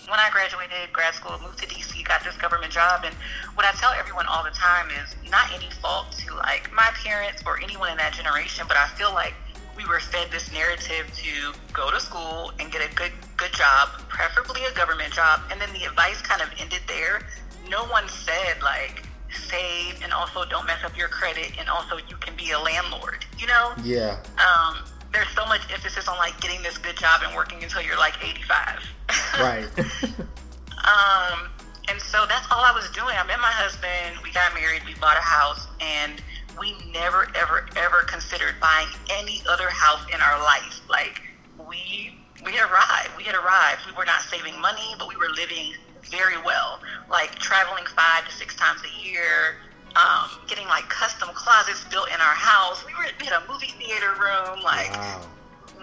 when 0.09 0.19
I 0.19 0.29
graduated 0.31 0.91
grad 0.91 1.13
school, 1.13 1.39
moved 1.41 1.59
to 1.59 1.67
DC, 1.67 2.03
got 2.05 2.23
this 2.23 2.35
government 2.35 2.73
job, 2.73 3.03
and 3.05 3.15
what 3.55 3.65
I 3.65 3.71
tell 3.73 3.91
everyone 3.91 4.25
all 4.25 4.43
the 4.43 4.51
time 4.51 4.89
is 4.89 5.15
not 5.31 5.51
any 5.53 5.69
fault 5.81 6.11
to 6.25 6.35
like 6.35 6.71
my 6.73 6.89
parents 7.03 7.41
or 7.45 7.61
anyone 7.61 7.91
in 7.91 7.97
that 7.97 8.13
generation, 8.13 8.65
but 8.67 8.75
I 8.75 8.87
feel 8.89 9.13
like 9.13 9.33
we 9.79 9.85
were 9.85 9.99
fed 10.01 10.29
this 10.29 10.51
narrative 10.51 11.09
to 11.15 11.53
go 11.71 11.89
to 11.89 11.99
school 11.99 12.51
and 12.59 12.69
get 12.71 12.81
a 12.83 12.93
good 12.95 13.13
good 13.37 13.53
job, 13.53 13.87
preferably 14.09 14.61
a 14.65 14.73
government 14.75 15.13
job, 15.13 15.39
and 15.49 15.61
then 15.61 15.71
the 15.71 15.85
advice 15.85 16.21
kind 16.21 16.41
of 16.41 16.49
ended 16.59 16.81
there. 16.87 17.21
No 17.69 17.85
one 17.85 18.07
said 18.09 18.61
like 18.61 19.03
save 19.31 20.01
and 20.03 20.11
also 20.11 20.43
don't 20.49 20.65
mess 20.65 20.83
up 20.83 20.97
your 20.97 21.07
credit 21.07 21.51
and 21.57 21.69
also 21.69 21.97
you 21.97 22.17
can 22.19 22.35
be 22.35 22.51
a 22.51 22.59
landlord, 22.59 23.23
you 23.37 23.47
know? 23.47 23.71
Yeah. 23.83 24.19
Um, 24.37 24.83
there's 25.13 25.29
so 25.29 25.45
much 25.45 25.61
emphasis 25.71 26.07
on 26.07 26.17
like 26.17 26.39
getting 26.41 26.61
this 26.61 26.77
good 26.77 26.97
job 26.97 27.21
and 27.23 27.33
working 27.35 27.63
until 27.63 27.81
you're 27.81 27.97
like 27.97 28.15
85. 28.21 28.83
right. 29.39 29.69
um, 30.83 31.49
and 31.87 32.01
so 32.01 32.25
that's 32.27 32.45
all 32.51 32.63
I 32.65 32.71
was 32.73 32.89
doing. 32.91 33.15
I 33.15 33.23
met 33.25 33.39
my 33.39 33.53
husband. 33.53 34.17
We 34.23 34.31
got 34.31 34.53
married. 34.53 34.81
We 34.85 34.93
bought 34.95 35.17
a 35.17 35.21
house, 35.21 35.65
and 35.81 36.21
we 36.59 36.75
never, 36.91 37.27
ever, 37.35 37.67
ever 37.77 38.03
considered 38.03 38.55
buying 38.59 38.87
any 39.09 39.41
other 39.49 39.69
house 39.69 40.05
in 40.13 40.19
our 40.21 40.39
life. 40.43 40.81
Like 40.89 41.21
we 41.57 42.15
we 42.43 42.51
had 42.53 42.69
arrived. 42.69 43.09
We 43.17 43.23
had 43.23 43.35
arrived. 43.35 43.81
We 43.87 43.93
were 43.93 44.05
not 44.05 44.21
saving 44.21 44.59
money, 44.59 44.95
but 44.97 45.07
we 45.07 45.15
were 45.15 45.29
living 45.29 45.73
very 46.03 46.37
well. 46.43 46.79
Like 47.09 47.35
traveling 47.39 47.85
five 47.95 48.25
to 48.27 48.31
six 48.31 48.55
times 48.55 48.81
a 48.83 49.05
year, 49.05 49.57
um, 49.95 50.29
getting 50.47 50.67
like 50.67 50.87
custom 50.89 51.29
closets 51.33 51.85
built 51.85 52.07
in 52.09 52.19
our 52.21 52.35
house. 52.35 52.85
We 52.85 52.93
were 52.93 53.07
we 53.19 53.25
had 53.25 53.41
a 53.41 53.51
movie 53.51 53.73
theater 53.79 54.13
room. 54.19 54.61
Like 54.63 54.91
wow. 54.91 55.21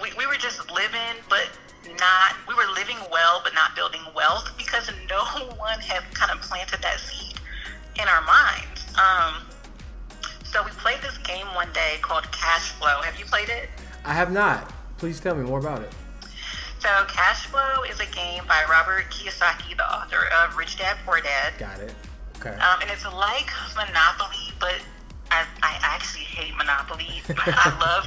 we, 0.03 0.13
we 0.17 0.27
were 0.27 0.37
just 0.37 0.71
living, 0.71 1.25
but 1.29 1.49
not 1.99 2.37
we 2.49 2.55
were 2.55 2.69
living 2.75 2.99
well, 3.11 3.41
but 3.43 3.55
not 3.55 3.75
building 3.75 4.03
wealth 4.15 4.53
because 4.59 4.91
no 5.11 5.25
one 5.57 5.81
had 5.81 6.03
kind 6.15 6.31
of 6.31 6.41
planted 6.41 6.83
that 6.83 7.01
seed 7.01 7.39
in 8.01 8.09
our 8.09 8.23
minds. 8.23 8.85
Um, 8.97 9.47
so 10.57 10.65
we 10.65 10.71
played 10.71 11.03
this 11.03 11.19
game 11.19 11.47
one 11.55 11.71
day 11.75 11.99
called 12.01 12.25
Cash 12.33 12.71
Flow. 12.81 13.03
Have 13.03 13.19
you 13.19 13.27
played 13.27 13.51
it? 13.51 13.69
I 14.07 14.15
have 14.15 14.33
not. 14.33 14.73
Please 14.97 15.21
tell 15.21 15.35
me 15.35 15.45
more 15.45 15.59
about 15.59 15.83
it. 15.83 15.93
So 16.79 16.89
Cash 17.09 17.45
Flow 17.47 17.83
is 17.83 18.01
a 18.01 18.07
game 18.07 18.43
by 18.49 18.65
Robert 18.71 19.05
Kiyosaki, 19.11 19.77
the 19.77 19.85
author 19.85 20.29
of 20.43 20.57
Rich 20.57 20.79
Dad 20.79 20.97
Poor 21.05 21.21
Dad. 21.21 21.53
Got 21.59 21.81
it. 21.81 21.95
Okay. 22.39 22.55
Um, 22.57 22.81
and 22.81 22.91
it's 22.91 23.05
like 23.05 23.51
Monopoly, 23.77 24.55
but 24.59 24.81
I, 25.31 25.45
I 25.63 25.79
actually 25.83 26.25
hate 26.25 26.57
Monopoly. 26.57 27.21
I 27.29 27.77
love 27.79 28.07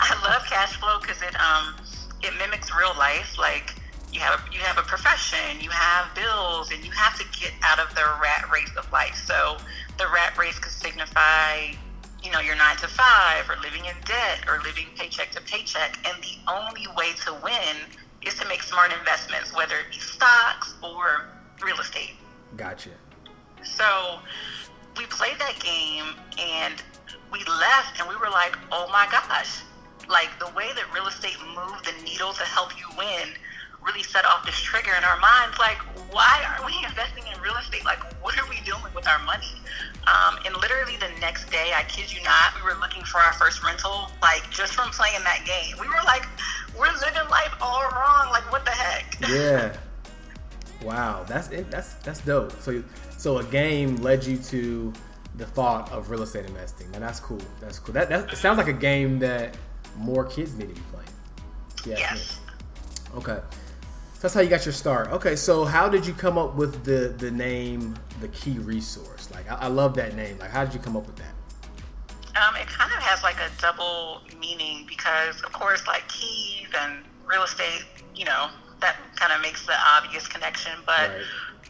I 0.00 0.28
love 0.28 0.44
Cash 0.44 0.76
Flow 0.76 0.98
because 1.00 1.22
it 1.22 1.34
um 1.40 1.74
it 2.20 2.36
mimics 2.38 2.68
real 2.76 2.92
life. 2.98 3.38
Like 3.38 3.76
you 4.12 4.20
have 4.20 4.44
you 4.52 4.60
have 4.60 4.76
a 4.76 4.82
profession, 4.82 5.60
you 5.60 5.70
have 5.70 6.14
bills, 6.14 6.70
and 6.70 6.84
you 6.84 6.90
have 6.90 7.16
to 7.18 7.24
get 7.40 7.52
out 7.62 7.78
of 7.78 7.94
the 7.94 8.04
rat 8.20 8.44
race 8.52 8.72
of 8.76 8.90
life. 8.92 9.16
So 9.24 9.56
the 9.98 10.06
rat 10.08 10.38
race 10.38 10.58
could 10.58 10.72
signify, 10.72 11.72
you 12.22 12.30
know, 12.30 12.40
your 12.40 12.56
nine 12.56 12.76
to 12.78 12.88
five, 12.88 13.48
or 13.50 13.56
living 13.62 13.84
in 13.84 13.94
debt, 14.04 14.48
or 14.48 14.60
living 14.62 14.86
paycheck 14.96 15.30
to 15.32 15.40
paycheck. 15.42 15.98
And 16.06 16.22
the 16.22 16.38
only 16.50 16.86
way 16.96 17.12
to 17.26 17.34
win 17.42 17.76
is 18.22 18.34
to 18.38 18.48
make 18.48 18.62
smart 18.62 18.92
investments, 18.92 19.54
whether 19.54 19.76
it 19.76 19.86
be 19.92 19.98
stocks 19.98 20.74
or 20.82 21.28
real 21.62 21.78
estate. 21.78 22.14
Gotcha. 22.56 22.90
So 23.62 24.20
we 24.96 25.06
played 25.06 25.38
that 25.38 25.58
game 25.60 26.14
and 26.38 26.82
we 27.32 27.40
left 27.44 28.00
and 28.00 28.08
we 28.08 28.16
were 28.16 28.30
like, 28.30 28.56
oh 28.72 28.88
my 28.90 29.06
gosh, 29.10 29.62
like 30.08 30.30
the 30.38 30.48
way 30.56 30.68
that 30.74 30.92
real 30.94 31.06
estate 31.06 31.36
moved 31.54 31.84
the 31.84 32.02
needle 32.02 32.32
to 32.32 32.42
help 32.44 32.76
you 32.78 32.86
win 32.96 33.34
really 33.84 34.02
set 34.02 34.24
off 34.24 34.44
this 34.44 34.58
trigger 34.58 34.92
in 34.96 35.04
our 35.04 35.18
minds 35.20 35.56
like 35.58 35.78
why 36.12 36.44
are 36.48 36.66
we 36.66 36.74
investing 36.88 37.24
in 37.32 37.40
real 37.40 37.56
estate 37.56 37.84
like 37.84 38.00
what 38.22 38.36
are 38.38 38.48
we 38.48 38.60
doing 38.64 38.92
with 38.94 39.06
our 39.06 39.18
money 39.24 39.54
um, 40.08 40.38
and 40.46 40.56
literally 40.56 40.96
the 40.96 41.10
next 41.20 41.50
day 41.50 41.72
i 41.74 41.82
kid 41.84 42.12
you 42.12 42.22
not 42.22 42.54
we 42.56 42.62
were 42.62 42.78
looking 42.80 43.04
for 43.04 43.18
our 43.20 43.32
first 43.34 43.62
rental 43.62 44.08
like 44.22 44.48
just 44.50 44.74
from 44.74 44.90
playing 44.90 45.22
that 45.24 45.44
game. 45.44 45.76
We 45.80 45.86
were 45.86 46.02
like 46.04 46.26
we're 46.78 46.92
living 46.92 47.28
life 47.30 47.54
all 47.60 47.82
wrong 47.90 48.28
like 48.30 48.50
what 48.52 48.64
the 48.64 48.70
heck? 48.70 49.16
Yeah. 49.28 49.76
Wow 50.82 51.24
that's 51.26 51.48
it 51.50 51.70
that's 51.70 51.94
that's 51.94 52.20
dope. 52.20 52.52
So 52.60 52.82
so 53.16 53.38
a 53.38 53.44
game 53.44 53.96
led 53.96 54.24
you 54.24 54.38
to 54.38 54.92
the 55.36 55.46
thought 55.46 55.90
of 55.92 56.10
real 56.10 56.22
estate 56.22 56.46
investing. 56.46 56.88
And 56.94 57.02
that's 57.02 57.20
cool 57.20 57.40
that's 57.60 57.78
cool. 57.78 57.94
That, 57.94 58.08
that 58.08 58.36
sounds 58.36 58.58
like 58.58 58.68
a 58.68 58.72
game 58.72 59.18
that 59.20 59.56
more 59.96 60.24
kids 60.24 60.54
need 60.54 60.68
to 60.68 60.74
be 60.74 60.86
playing. 60.92 61.08
Yeah 61.86 61.98
yes. 61.98 62.40
okay 63.16 63.38
that's 64.20 64.34
how 64.34 64.40
you 64.40 64.48
got 64.48 64.64
your 64.64 64.72
start. 64.72 65.08
Okay, 65.12 65.36
so 65.36 65.64
how 65.64 65.88
did 65.88 66.06
you 66.06 66.12
come 66.12 66.38
up 66.38 66.54
with 66.56 66.84
the 66.84 67.14
the 67.18 67.30
name, 67.30 67.96
the 68.20 68.28
key 68.28 68.58
resource? 68.58 69.30
Like, 69.32 69.50
I, 69.50 69.54
I 69.54 69.66
love 69.68 69.94
that 69.94 70.14
name. 70.14 70.38
Like, 70.38 70.50
how 70.50 70.64
did 70.64 70.74
you 70.74 70.80
come 70.80 70.96
up 70.96 71.06
with 71.06 71.16
that? 71.16 71.34
Um, 72.36 72.54
it 72.56 72.68
kind 72.68 72.92
of 72.92 72.98
has 72.98 73.22
like 73.22 73.36
a 73.36 73.50
double 73.60 74.22
meaning 74.38 74.86
because, 74.86 75.42
of 75.42 75.52
course, 75.52 75.86
like 75.86 76.06
keys 76.08 76.68
and 76.80 77.04
real 77.26 77.42
estate, 77.42 77.84
you 78.14 78.24
know, 78.24 78.48
that 78.80 78.96
kind 79.16 79.32
of 79.32 79.40
makes 79.40 79.66
the 79.66 79.74
obvious 79.96 80.28
connection. 80.28 80.72
But 80.86 81.10
right. 81.10 81.22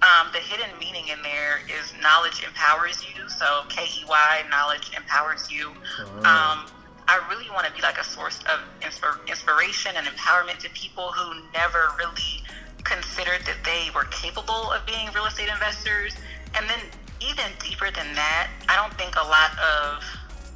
um, 0.02 0.28
the 0.32 0.40
hidden 0.40 0.68
meaning 0.78 1.08
in 1.08 1.22
there 1.22 1.60
is 1.68 1.92
knowledge 2.02 2.44
empowers 2.44 3.02
you. 3.02 3.28
So 3.28 3.64
K 3.68 3.82
E 3.82 4.04
Y, 4.08 4.42
knowledge 4.50 4.90
empowers 4.96 5.50
you. 5.50 5.72
Oh. 6.00 6.28
Um, 6.28 6.66
I 7.08 7.16
really 7.30 7.48
want 7.50 7.66
to 7.66 7.72
be 7.72 7.80
like 7.80 7.96
a 7.98 8.04
source 8.04 8.38
of 8.52 8.60
inspiration 8.84 9.92
and 9.96 10.06
empowerment 10.06 10.58
to 10.58 10.70
people 10.70 11.10
who 11.10 11.40
never 11.54 11.88
really 11.96 12.44
considered 12.84 13.40
that 13.46 13.64
they 13.64 13.88
were 13.94 14.04
capable 14.10 14.70
of 14.70 14.84
being 14.84 15.08
real 15.14 15.24
estate 15.24 15.48
investors. 15.48 16.14
And 16.54 16.68
then, 16.68 16.78
even 17.20 17.46
deeper 17.64 17.90
than 17.90 18.14
that, 18.14 18.48
I 18.68 18.76
don't 18.76 18.94
think 18.94 19.16
a 19.16 19.26
lot 19.26 19.50
of 19.58 20.04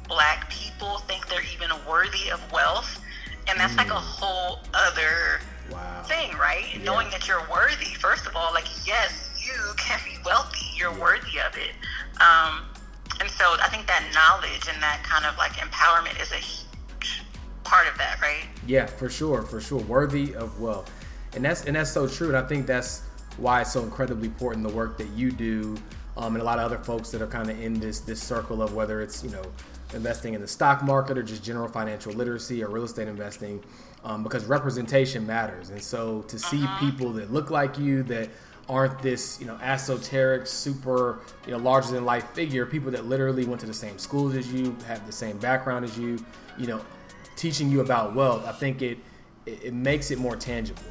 black 0.07 0.49
people 0.49 0.99
think 0.99 1.27
they're 1.27 1.43
even 1.53 1.69
worthy 1.89 2.29
of 2.29 2.39
wealth. 2.51 3.01
And 3.47 3.59
that's 3.59 3.73
mm. 3.73 3.77
like 3.77 3.89
a 3.89 3.99
mm. 3.99 4.21
whole 4.21 4.59
other 4.73 5.41
wow. 5.71 6.03
thing, 6.03 6.37
right? 6.37 6.65
Yeah. 6.73 6.83
Knowing 6.83 7.09
that 7.09 7.27
you're 7.27 7.45
worthy, 7.51 7.93
first 7.95 8.27
of 8.27 8.35
all, 8.35 8.53
like, 8.53 8.67
yes, 8.85 9.31
you 9.43 9.73
can 9.77 9.99
be 10.05 10.17
wealthy, 10.23 10.65
you're 10.75 10.97
worthy 10.97 11.39
of 11.39 11.57
it. 11.57 11.73
Um, 12.21 12.63
and 13.23 13.31
so 13.31 13.55
I 13.61 13.69
think 13.69 13.87
that 13.87 14.03
knowledge 14.13 14.67
and 14.67 14.83
that 14.83 15.01
kind 15.03 15.25
of 15.25 15.37
like 15.37 15.53
empowerment 15.53 16.21
is 16.21 16.33
a 16.33 16.35
huge 16.35 17.23
part 17.63 17.87
of 17.87 17.97
that, 17.97 18.19
right? 18.21 18.43
Yeah, 18.67 18.85
for 18.85 19.09
sure, 19.09 19.43
for 19.43 19.61
sure. 19.61 19.79
Worthy 19.79 20.35
of 20.35 20.59
wealth. 20.59 20.91
And 21.33 21.45
that's 21.45 21.63
and 21.63 21.77
that's 21.77 21.89
so 21.89 22.05
true. 22.05 22.27
And 22.27 22.37
I 22.37 22.45
think 22.45 22.67
that's 22.67 23.01
why 23.37 23.61
it's 23.61 23.71
so 23.71 23.81
incredibly 23.81 24.27
important 24.27 24.67
the 24.67 24.73
work 24.73 24.97
that 24.97 25.07
you 25.11 25.31
do 25.31 25.77
um, 26.17 26.35
and 26.35 26.41
a 26.41 26.45
lot 26.45 26.59
of 26.59 26.65
other 26.65 26.77
folks 26.83 27.11
that 27.11 27.21
are 27.21 27.27
kind 27.27 27.49
of 27.49 27.59
in 27.61 27.79
this 27.79 28.01
this 28.01 28.21
circle 28.21 28.61
of 28.61 28.73
whether 28.73 29.01
it's 29.01 29.23
you 29.23 29.29
know 29.29 29.43
investing 29.93 30.33
in 30.33 30.41
the 30.41 30.47
stock 30.47 30.83
market 30.83 31.17
or 31.17 31.23
just 31.23 31.43
general 31.43 31.67
financial 31.67 32.11
literacy 32.13 32.63
or 32.63 32.69
real 32.69 32.83
estate 32.83 33.07
investing 33.07 33.63
um, 34.03 34.21
because 34.21 34.45
representation 34.45 35.25
matters 35.25 35.69
and 35.69 35.81
so 35.81 36.21
to 36.23 36.37
see 36.37 36.63
uh-huh. 36.63 36.79
people 36.79 37.11
that 37.11 37.31
look 37.31 37.49
like 37.49 37.79
you 37.79 38.03
that 38.03 38.29
aren't 38.69 39.01
this 39.01 39.39
you 39.39 39.45
know 39.45 39.57
esoteric 39.61 40.47
super 40.47 41.19
you 41.45 41.51
know 41.51 41.57
larger 41.57 41.91
than 41.91 42.05
life 42.05 42.29
figure. 42.29 42.65
People 42.65 42.91
that 42.91 43.05
literally 43.05 43.45
went 43.45 43.61
to 43.61 43.67
the 43.67 43.73
same 43.73 43.97
schools 43.97 44.35
as 44.35 44.51
you 44.51 44.75
have 44.87 45.05
the 45.05 45.11
same 45.11 45.37
background 45.37 45.85
as 45.85 45.97
you 45.97 46.23
you 46.57 46.67
know 46.67 46.81
teaching 47.35 47.69
you 47.69 47.81
about 47.81 48.15
wealth. 48.15 48.45
I 48.45 48.51
think 48.51 48.81
it 48.81 48.97
it, 49.45 49.73
makes 49.73 50.11
it 50.11 50.19
more 50.19 50.35
tangible. 50.35 50.81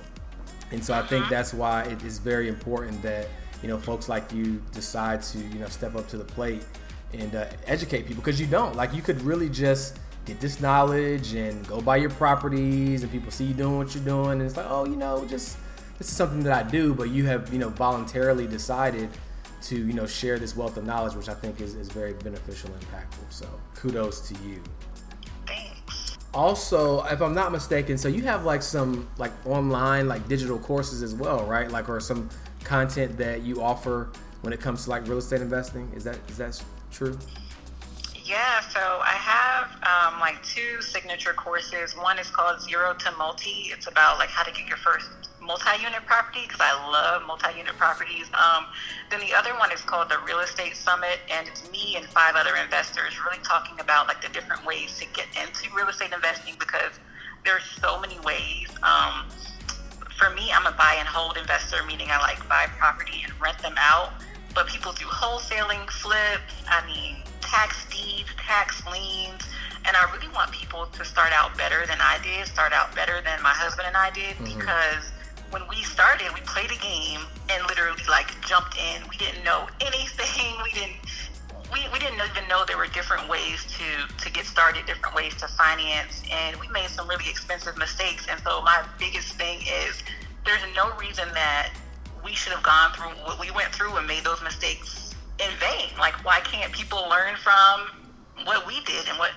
And 0.70 0.82
so 0.82 0.94
i 0.94 1.02
think 1.02 1.24
mm-hmm. 1.24 1.34
that's 1.34 1.52
why 1.52 1.82
it 1.84 2.02
is 2.02 2.18
very 2.18 2.48
important 2.48 3.02
that 3.02 3.28
you 3.62 3.68
know 3.68 3.78
folks 3.78 4.08
like 4.08 4.32
you 4.32 4.62
decide 4.72 5.22
to 5.22 5.38
you 5.38 5.58
know 5.58 5.68
step 5.68 5.94
up 5.94 6.08
to 6.08 6.16
the 6.16 6.24
plate 6.24 6.64
and 7.12 7.34
uh, 7.34 7.46
educate 7.66 8.06
people 8.06 8.22
because 8.22 8.40
you 8.40 8.46
don't. 8.46 8.74
Like 8.74 8.94
you 8.94 9.02
could 9.02 9.20
really 9.22 9.48
just 9.48 9.98
get 10.24 10.40
this 10.40 10.60
knowledge 10.60 11.34
and 11.34 11.66
go 11.66 11.80
buy 11.80 11.96
your 11.96 12.10
properties 12.10 13.02
and 13.02 13.10
people 13.10 13.30
see 13.30 13.44
you 13.44 13.54
doing 13.54 13.78
what 13.78 13.94
you're 13.94 14.04
doing 14.04 14.32
and 14.32 14.42
it's 14.42 14.56
like 14.56 14.66
oh 14.68 14.84
you 14.84 14.94
know 14.94 15.24
just 15.26 15.58
this 16.02 16.10
is 16.10 16.16
something 16.16 16.42
that 16.42 16.66
I 16.66 16.68
do, 16.68 16.94
but 16.94 17.10
you 17.10 17.26
have, 17.26 17.52
you 17.52 17.60
know, 17.60 17.68
voluntarily 17.68 18.48
decided 18.48 19.08
to, 19.62 19.76
you 19.76 19.92
know, 19.92 20.04
share 20.04 20.36
this 20.36 20.56
wealth 20.56 20.76
of 20.76 20.84
knowledge, 20.84 21.14
which 21.14 21.28
I 21.28 21.34
think 21.34 21.60
is, 21.60 21.76
is 21.76 21.88
very 21.92 22.12
beneficial 22.12 22.70
and 22.72 22.82
impactful. 22.88 23.30
So 23.30 23.48
kudos 23.76 24.28
to 24.28 24.34
you. 24.44 24.60
Thanks. 25.46 26.18
Also, 26.34 27.04
if 27.04 27.22
I'm 27.22 27.36
not 27.36 27.52
mistaken, 27.52 27.96
so 27.96 28.08
you 28.08 28.22
have 28.22 28.44
like 28.44 28.62
some 28.62 29.08
like 29.16 29.30
online 29.46 30.08
like 30.08 30.26
digital 30.26 30.58
courses 30.58 31.04
as 31.04 31.14
well, 31.14 31.44
right? 31.44 31.70
Like 31.70 31.88
or 31.88 32.00
some 32.00 32.28
content 32.64 33.16
that 33.18 33.42
you 33.42 33.62
offer 33.62 34.10
when 34.40 34.52
it 34.52 34.58
comes 34.58 34.82
to 34.84 34.90
like 34.90 35.06
real 35.06 35.18
estate 35.18 35.40
investing. 35.40 35.88
Is 35.94 36.02
that 36.02 36.18
is 36.28 36.38
that 36.38 36.60
true? 36.90 37.16
Yeah, 38.24 38.60
so 38.70 38.80
I 38.80 39.14
have 39.14 39.68
um, 39.84 40.18
like 40.18 40.42
two 40.42 40.82
signature 40.82 41.32
courses. 41.32 41.96
One 41.96 42.18
is 42.18 42.28
called 42.28 42.60
Zero 42.60 42.92
to 42.92 43.12
Multi. 43.12 43.70
It's 43.70 43.86
about 43.86 44.18
like 44.18 44.30
how 44.30 44.42
to 44.42 44.50
get 44.50 44.66
your 44.66 44.78
first 44.78 45.08
multi-unit 45.42 46.06
property 46.06 46.42
because 46.46 46.60
I 46.60 46.72
love 46.90 47.26
multi-unit 47.26 47.74
properties. 47.76 48.30
Um, 48.34 48.66
then 49.10 49.20
the 49.20 49.34
other 49.34 49.50
one 49.58 49.72
is 49.72 49.80
called 49.82 50.08
the 50.08 50.18
Real 50.24 50.40
Estate 50.40 50.76
Summit, 50.76 51.18
and 51.30 51.48
it's 51.48 51.70
me 51.70 51.96
and 51.96 52.06
five 52.06 52.34
other 52.36 52.56
investors 52.56 53.18
really 53.24 53.42
talking 53.42 53.78
about 53.80 54.06
like 54.06 54.22
the 54.22 54.28
different 54.28 54.64
ways 54.64 54.98
to 54.98 55.06
get 55.12 55.26
into 55.36 55.74
real 55.74 55.88
estate 55.88 56.12
investing 56.12 56.54
because 56.58 56.98
there's 57.44 57.64
so 57.80 58.00
many 58.00 58.18
ways. 58.20 58.68
Um, 58.82 59.26
for 60.16 60.30
me, 60.30 60.52
I'm 60.54 60.66
a 60.66 60.72
buy 60.72 60.96
and 60.98 61.08
hold 61.08 61.36
investor, 61.36 61.82
meaning 61.86 62.08
I 62.10 62.18
like 62.18 62.38
buy 62.48 62.66
property 62.78 63.22
and 63.24 63.32
rent 63.40 63.58
them 63.58 63.74
out. 63.76 64.12
But 64.54 64.68
people 64.68 64.92
do 64.92 65.06
wholesaling, 65.06 65.88
flips. 65.90 66.54
I 66.68 66.84
mean, 66.86 67.16
tax 67.40 67.86
deeds, 67.90 68.28
tax 68.36 68.82
liens. 68.86 69.42
And 69.84 69.96
I 69.96 70.10
really 70.14 70.32
want 70.32 70.52
people 70.52 70.86
to 70.86 71.04
start 71.04 71.32
out 71.32 71.56
better 71.56 71.86
than 71.86 71.98
I 72.00 72.18
did, 72.22 72.46
start 72.46 72.72
out 72.72 72.94
better 72.94 73.20
than 73.24 73.42
my 73.42 73.50
husband 73.50 73.88
and 73.88 73.96
I 73.96 74.10
did, 74.10 74.36
mm-hmm. 74.36 74.58
because 74.58 75.10
when 75.52 75.62
we 75.68 75.82
started, 75.84 76.32
we 76.34 76.40
played 76.40 76.72
a 76.72 76.80
game 76.80 77.20
and 77.50 77.62
literally 77.68 78.02
like 78.08 78.28
jumped 78.46 78.76
in. 78.78 79.02
We 79.08 79.16
didn't 79.18 79.44
know 79.44 79.68
anything. 79.80 80.56
We 80.64 80.72
didn't 80.72 80.96
we, 81.72 81.80
we 81.92 81.98
didn't 81.98 82.20
even 82.20 82.48
know 82.48 82.64
there 82.66 82.76
were 82.76 82.88
different 82.88 83.28
ways 83.28 83.64
to 83.78 84.14
to 84.24 84.32
get 84.32 84.46
started, 84.46 84.86
different 84.86 85.14
ways 85.14 85.34
to 85.36 85.48
finance, 85.48 86.22
and 86.30 86.56
we 86.56 86.68
made 86.68 86.88
some 86.88 87.08
really 87.08 87.28
expensive 87.28 87.76
mistakes. 87.76 88.26
And 88.28 88.40
so 88.40 88.62
my 88.62 88.84
biggest 88.98 89.34
thing 89.34 89.60
is 89.60 90.02
there's 90.44 90.62
no 90.74 90.94
reason 90.96 91.28
that 91.34 91.72
we 92.24 92.32
should 92.32 92.52
have 92.52 92.62
gone 92.62 92.92
through 92.92 93.14
what 93.24 93.38
we 93.38 93.50
went 93.50 93.72
through 93.74 93.96
and 93.96 94.06
made 94.06 94.24
those 94.24 94.42
mistakes 94.42 95.14
in 95.38 95.50
vain. 95.60 95.90
Like 95.98 96.24
why 96.24 96.40
can't 96.40 96.72
people 96.72 97.08
learn 97.08 97.36
from 97.36 98.01
what 98.44 98.66
we 98.66 98.80
did 98.80 99.08
and 99.08 99.18
what 99.18 99.30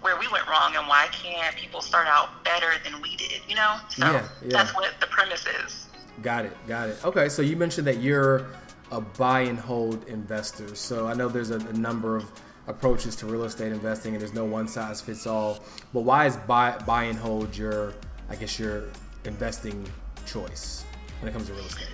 where 0.00 0.18
we 0.18 0.28
went 0.28 0.46
wrong 0.48 0.74
and 0.76 0.86
why 0.88 1.08
can't 1.12 1.54
people 1.56 1.80
start 1.80 2.06
out 2.08 2.44
better 2.44 2.72
than 2.84 3.00
we 3.00 3.16
did 3.16 3.40
you 3.48 3.56
know? 3.56 3.76
So 3.88 4.04
yeah, 4.04 4.28
yeah. 4.42 4.48
that's 4.50 4.74
what 4.74 4.92
the 5.00 5.06
premise 5.06 5.46
is. 5.64 5.86
Got 6.22 6.44
it 6.44 6.56
got 6.66 6.88
it. 6.88 7.04
Okay 7.04 7.28
so 7.28 7.42
you 7.42 7.56
mentioned 7.56 7.86
that 7.86 7.98
you're 7.98 8.46
a 8.90 9.00
buy 9.00 9.40
and 9.40 9.58
hold 9.58 10.06
investor. 10.08 10.74
So 10.74 11.06
i 11.06 11.14
know 11.14 11.28
there's 11.28 11.50
a, 11.50 11.58
a 11.58 11.72
number 11.72 12.16
of 12.16 12.30
approaches 12.68 13.16
to 13.16 13.26
real 13.26 13.44
estate 13.44 13.72
investing 13.72 14.14
and 14.14 14.20
there's 14.20 14.34
no 14.34 14.44
one 14.44 14.68
size 14.68 15.00
fits 15.00 15.26
all 15.26 15.58
but 15.92 16.02
why 16.02 16.26
is 16.26 16.36
buy 16.36 16.76
buy 16.86 17.04
and 17.04 17.18
hold 17.18 17.56
your 17.56 17.92
i 18.28 18.36
guess 18.36 18.58
your 18.58 18.84
investing 19.24 19.84
choice 20.26 20.84
when 21.20 21.28
it 21.28 21.32
comes 21.32 21.48
to 21.48 21.54
real 21.54 21.64
estate? 21.64 21.88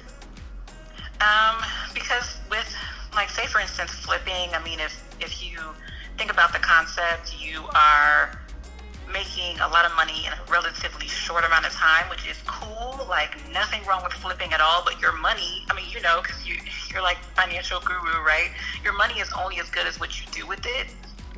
Um 1.20 1.56
because 1.94 2.36
with 2.50 2.70
like 3.14 3.30
say 3.30 3.46
for 3.46 3.60
instance 3.60 3.90
flipping 3.90 4.54
i 4.54 4.62
mean 4.62 4.78
if 4.78 5.02
if 5.20 5.42
you 5.42 5.58
think 6.18 6.32
about 6.32 6.52
the 6.52 6.58
concept, 6.58 7.40
you 7.40 7.62
are 7.74 8.36
making 9.10 9.58
a 9.60 9.68
lot 9.68 9.86
of 9.86 9.94
money 9.94 10.26
in 10.26 10.32
a 10.32 10.38
relatively 10.50 11.06
short 11.06 11.44
amount 11.44 11.64
of 11.64 11.72
time, 11.72 12.10
which 12.10 12.28
is 12.28 12.36
cool. 12.44 13.06
Like 13.08 13.38
nothing 13.52 13.84
wrong 13.86 14.02
with 14.02 14.12
flipping 14.12 14.52
at 14.52 14.60
all, 14.60 14.82
but 14.84 15.00
your 15.00 15.16
money, 15.16 15.64
I 15.70 15.76
mean, 15.76 15.88
you 15.90 16.02
know, 16.02 16.20
because 16.20 16.46
you, 16.46 16.56
you're 16.92 17.02
like 17.02 17.18
financial 17.34 17.80
guru, 17.80 18.22
right? 18.26 18.50
Your 18.82 18.96
money 18.96 19.20
is 19.20 19.30
only 19.40 19.60
as 19.60 19.70
good 19.70 19.86
as 19.86 19.98
what 20.00 20.20
you 20.20 20.26
do 20.32 20.46
with 20.46 20.66
it. 20.66 20.88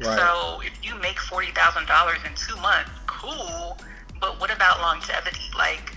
Right. 0.00 0.18
So 0.18 0.60
if 0.64 0.72
you 0.82 0.98
make 0.98 1.18
forty 1.20 1.52
thousand 1.52 1.86
dollars 1.86 2.18
in 2.24 2.32
two 2.34 2.56
months, 2.60 2.90
cool. 3.06 3.76
But 4.18 4.40
what 4.40 4.50
about 4.50 4.80
longevity? 4.80 5.44
Like, 5.56 5.92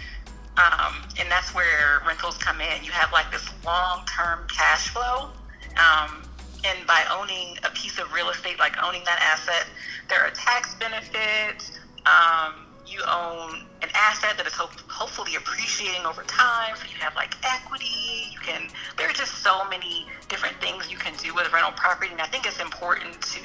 um, 0.57 0.95
and 1.17 1.31
that's 1.31 1.55
where 1.55 2.01
rentals 2.05 2.37
come 2.37 2.59
in. 2.59 2.83
You 2.83 2.91
have 2.91 3.11
like 3.13 3.31
this 3.31 3.47
long-term 3.65 4.47
cash 4.49 4.89
flow. 4.89 5.29
Um, 5.77 6.23
and 6.63 6.87
by 6.87 7.03
owning 7.11 7.57
a 7.63 7.69
piece 7.71 7.99
of 7.99 8.11
real 8.13 8.29
estate, 8.29 8.57
like 8.59 8.81
owning 8.83 9.03
that 9.05 9.19
asset, 9.21 9.67
there 10.09 10.21
are 10.21 10.31
tax 10.31 10.75
benefits. 10.75 11.71
Um, 12.05 12.65
you 12.85 12.99
own 13.07 13.65
an 13.81 13.89
asset 13.93 14.37
that 14.37 14.45
is 14.45 14.53
ho- 14.53 14.69
hopefully 14.87 15.35
appreciating 15.35 16.05
over 16.05 16.23
time. 16.23 16.75
So 16.75 16.83
you 16.83 16.99
have 16.99 17.15
like 17.15 17.35
equity. 17.43 18.31
You 18.31 18.39
can. 18.39 18.69
There 18.97 19.09
are 19.09 19.13
just 19.13 19.43
so 19.43 19.67
many 19.69 20.05
different 20.29 20.59
things 20.61 20.91
you 20.91 20.97
can 20.97 21.13
do 21.17 21.33
with 21.33 21.51
rental 21.51 21.71
property, 21.73 22.11
and 22.11 22.21
I 22.21 22.27
think 22.27 22.45
it's 22.45 22.59
important 22.59 23.21
to, 23.21 23.41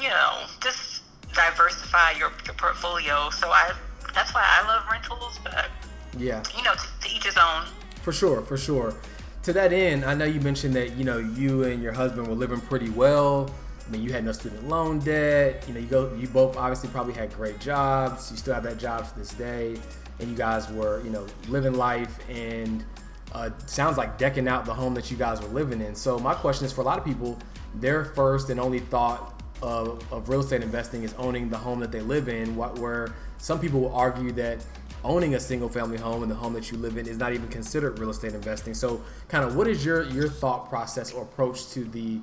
you 0.00 0.08
know, 0.08 0.44
just 0.60 1.02
diversify 1.34 2.12
your, 2.12 2.32
your 2.44 2.54
portfolio. 2.54 3.30
So 3.30 3.48
I. 3.48 3.72
That's 4.14 4.34
why 4.34 4.44
I 4.44 4.66
love 4.68 4.84
rentals, 4.92 5.40
but 5.42 5.70
yeah, 6.18 6.42
you 6.54 6.62
know, 6.62 6.74
to, 6.74 7.08
to 7.08 7.16
each 7.16 7.24
his 7.24 7.38
own. 7.38 7.64
For 8.02 8.12
sure, 8.12 8.42
for 8.42 8.58
sure 8.58 8.94
to 9.42 9.52
that 9.52 9.72
end, 9.72 10.04
I 10.04 10.14
know 10.14 10.24
you 10.24 10.40
mentioned 10.40 10.74
that 10.74 10.96
you 10.96 11.04
know 11.04 11.18
you 11.18 11.64
and 11.64 11.82
your 11.82 11.92
husband 11.92 12.28
were 12.28 12.34
living 12.34 12.60
pretty 12.60 12.90
well. 12.90 13.52
I 13.86 13.90
mean, 13.90 14.02
you 14.02 14.12
had 14.12 14.24
no 14.24 14.32
student 14.32 14.68
loan 14.68 15.00
debt. 15.00 15.64
You 15.66 15.74
know, 15.74 15.80
you 15.80 15.86
go, 15.86 16.14
you 16.14 16.28
both 16.28 16.56
obviously 16.56 16.88
probably 16.90 17.14
had 17.14 17.32
great 17.34 17.58
jobs. 17.58 18.30
You 18.30 18.36
still 18.36 18.54
have 18.54 18.62
that 18.62 18.78
job 18.78 19.08
to 19.08 19.18
this 19.18 19.30
day, 19.34 19.76
and 20.20 20.30
you 20.30 20.36
guys 20.36 20.70
were, 20.70 21.02
you 21.02 21.10
know, 21.10 21.26
living 21.48 21.74
life 21.74 22.18
and 22.28 22.84
uh, 23.32 23.50
sounds 23.66 23.98
like 23.98 24.18
decking 24.18 24.46
out 24.46 24.64
the 24.64 24.74
home 24.74 24.94
that 24.94 25.10
you 25.10 25.16
guys 25.16 25.40
were 25.40 25.48
living 25.48 25.80
in. 25.80 25.94
So 25.94 26.18
my 26.18 26.34
question 26.34 26.64
is 26.64 26.72
for 26.72 26.82
a 26.82 26.84
lot 26.84 26.98
of 26.98 27.04
people, 27.04 27.38
their 27.74 28.04
first 28.04 28.50
and 28.50 28.60
only 28.60 28.80
thought 28.80 29.42
of, 29.62 30.04
of 30.12 30.28
real 30.28 30.40
estate 30.40 30.62
investing 30.62 31.02
is 31.02 31.14
owning 31.14 31.48
the 31.48 31.56
home 31.56 31.80
that 31.80 31.90
they 31.90 32.00
live 32.00 32.28
in. 32.28 32.54
What 32.54 32.78
where 32.78 33.14
some 33.38 33.58
people 33.58 33.80
will 33.80 33.94
argue 33.94 34.32
that 34.32 34.64
owning 35.04 35.34
a 35.34 35.40
single 35.40 35.68
family 35.68 35.98
home 35.98 36.22
and 36.22 36.30
the 36.30 36.34
home 36.34 36.52
that 36.52 36.70
you 36.70 36.78
live 36.78 36.96
in 36.96 37.06
is 37.06 37.18
not 37.18 37.32
even 37.32 37.48
considered 37.48 37.98
real 37.98 38.10
estate 38.10 38.34
investing. 38.34 38.74
So, 38.74 39.02
kind 39.28 39.44
of, 39.44 39.56
what 39.56 39.66
is 39.66 39.84
your 39.84 40.04
your 40.04 40.28
thought 40.28 40.68
process 40.68 41.12
or 41.12 41.22
approach 41.22 41.68
to 41.70 41.84
the 41.84 42.20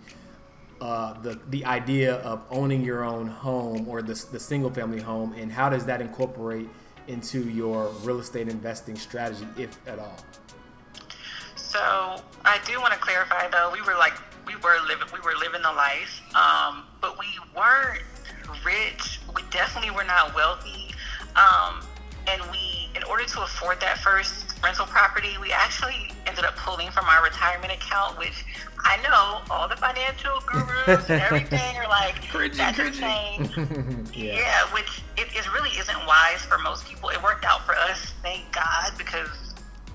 uh, 0.81 1.19
the 1.21 1.39
the 1.49 1.65
idea 1.65 2.15
of 2.17 2.43
owning 2.49 2.83
your 2.83 3.03
own 3.03 3.27
home 3.27 3.87
or 3.87 4.01
the 4.01 4.13
the 4.31 4.39
single 4.39 4.69
family 4.69 5.01
home, 5.01 5.33
and 5.37 5.51
how 5.51 5.69
does 5.69 5.85
that 5.85 6.01
incorporate 6.01 6.69
into 7.07 7.49
your 7.49 7.89
real 8.03 8.19
estate 8.19 8.47
investing 8.47 8.95
strategy, 8.95 9.47
if 9.57 9.77
at 9.87 9.99
all? 9.99 10.17
So, 11.55 12.21
I 12.45 12.59
do 12.65 12.79
want 12.79 12.93
to 12.93 12.99
clarify 12.99 13.49
though. 13.49 13.71
We 13.73 13.81
were 13.81 13.97
like 13.97 14.13
we 14.45 14.55
were 14.55 14.79
living 14.87 15.07
we 15.13 15.19
were 15.19 15.37
living 15.39 15.61
the 15.61 15.73
life, 15.73 16.21
um, 16.35 16.85
but 17.01 17.19
we 17.19 17.27
weren't 17.55 18.01
rich. 18.65 19.19
We 19.35 19.43
definitely 19.51 19.91
were 19.91 20.03
not 20.03 20.33
wealthy. 20.33 20.93
Um, 21.35 21.81
and 22.27 22.41
we, 22.51 22.89
in 22.95 23.03
order 23.03 23.23
to 23.23 23.41
afford 23.41 23.79
that 23.81 23.99
first 23.99 24.55
rental 24.63 24.85
property, 24.85 25.35
we 25.41 25.51
actually 25.51 26.11
ended 26.27 26.45
up 26.45 26.55
pulling 26.55 26.91
from 26.91 27.05
our 27.05 27.23
retirement 27.23 27.73
account, 27.73 28.17
which 28.17 28.45
I 28.83 28.97
know 29.01 29.41
all 29.53 29.67
the 29.67 29.75
financial 29.75 30.39
gurus 30.45 31.09
and 31.09 31.21
everything 31.21 31.77
are 31.77 31.87
like, 31.87 32.15
cringy, 32.31 32.55
that's 32.55 32.79
insane. 33.59 34.07
yeah. 34.13 34.39
yeah, 34.39 34.73
which 34.73 35.01
it, 35.17 35.27
it 35.35 35.53
really 35.53 35.71
isn't 35.77 36.05
wise 36.05 36.41
for 36.41 36.57
most 36.57 36.85
people. 36.87 37.09
It 37.09 37.21
worked 37.21 37.45
out 37.45 37.65
for 37.65 37.75
us, 37.75 38.13
thank 38.21 38.51
God, 38.51 38.93
because 38.97 39.29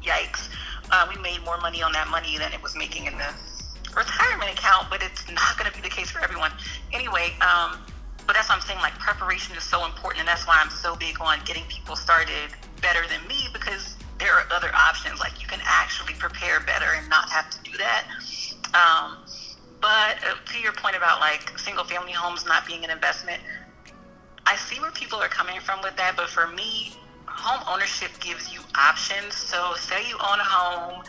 yikes, 0.02 0.48
uh, 0.90 1.06
we 1.14 1.20
made 1.22 1.42
more 1.44 1.58
money 1.58 1.82
on 1.82 1.92
that 1.92 2.08
money 2.08 2.38
than 2.38 2.52
it 2.52 2.62
was 2.62 2.76
making 2.76 3.06
in 3.06 3.16
the 3.16 3.32
retirement 3.96 4.50
account, 4.50 4.88
but 4.90 5.02
it's 5.02 5.28
not 5.30 5.56
going 5.58 5.70
to 5.70 5.76
be 5.76 5.82
the 5.82 5.94
case 5.94 6.10
for 6.10 6.20
everyone. 6.20 6.50
Anyway, 6.92 7.32
um, 7.40 7.78
but 8.26 8.34
that's 8.34 8.48
what 8.48 8.56
I'm 8.56 8.62
saying. 8.62 8.80
Like 8.80 8.98
preparation 8.98 9.56
is 9.56 9.62
so 9.62 9.84
important, 9.84 10.20
and 10.20 10.28
that's 10.28 10.46
why 10.46 10.58
I'm 10.60 10.70
so 10.70 10.96
big 10.96 11.20
on 11.20 11.38
getting 11.44 11.64
people 11.68 11.96
started 11.96 12.50
better 12.80 13.06
than 13.08 13.26
me 13.28 13.48
because 13.52 13.96
there 14.18 14.32
are 14.34 14.46
other 14.52 14.70
options. 14.74 15.20
Like 15.20 15.40
you 15.40 15.46
can 15.48 15.60
actually 15.64 16.14
prepare 16.14 16.60
better 16.60 16.94
and 16.96 17.08
not 17.08 17.28
have 17.30 17.50
to 17.50 17.58
do 17.62 17.76
that. 17.78 18.04
Um, 18.74 19.18
but 19.80 20.16
uh, 20.24 20.34
to 20.52 20.58
your 20.58 20.72
point 20.72 20.96
about 20.96 21.20
like 21.20 21.58
single 21.58 21.84
family 21.84 22.12
homes 22.12 22.46
not 22.46 22.66
being 22.66 22.84
an 22.84 22.90
investment, 22.90 23.42
I 24.46 24.56
see 24.56 24.80
where 24.80 24.90
people 24.90 25.18
are 25.18 25.28
coming 25.28 25.60
from 25.60 25.82
with 25.82 25.96
that. 25.96 26.16
But 26.16 26.28
for 26.28 26.46
me, 26.48 26.92
home 27.26 27.62
ownership 27.68 28.10
gives 28.20 28.52
you 28.52 28.60
options. 28.74 29.34
So 29.34 29.74
say 29.76 30.08
you 30.08 30.14
own 30.14 30.40
a 30.40 30.44
home 30.44 31.04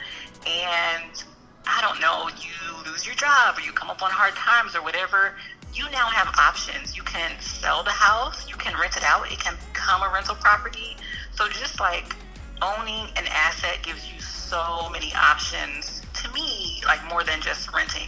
and 0.45 1.23
I 1.67 1.81
don't 1.81 1.99
know, 1.99 2.29
you 2.37 2.91
lose 2.91 3.05
your 3.05 3.15
job 3.15 3.57
or 3.57 3.61
you 3.61 3.71
come 3.71 3.89
up 3.89 4.03
on 4.03 4.11
hard 4.11 4.35
times 4.35 4.75
or 4.75 4.83
whatever 4.83 5.33
you 5.75 5.89
now 5.91 6.07
have 6.07 6.33
options. 6.39 6.95
You 6.95 7.03
can 7.03 7.31
sell 7.39 7.83
the 7.83 7.91
house, 7.91 8.47
you 8.49 8.55
can 8.55 8.79
rent 8.79 8.95
it 8.97 9.03
out, 9.03 9.31
it 9.31 9.39
can 9.39 9.55
become 9.73 10.01
a 10.01 10.11
rental 10.13 10.35
property. 10.35 10.95
So 11.33 11.47
just 11.49 11.79
like 11.79 12.15
owning 12.61 13.07
an 13.17 13.25
asset 13.29 13.79
gives 13.83 14.11
you 14.11 14.19
so 14.21 14.89
many 14.91 15.13
options 15.13 16.01
to 16.21 16.31
me, 16.31 16.81
like 16.85 17.03
more 17.09 17.23
than 17.23 17.41
just 17.41 17.73
renting. 17.73 18.07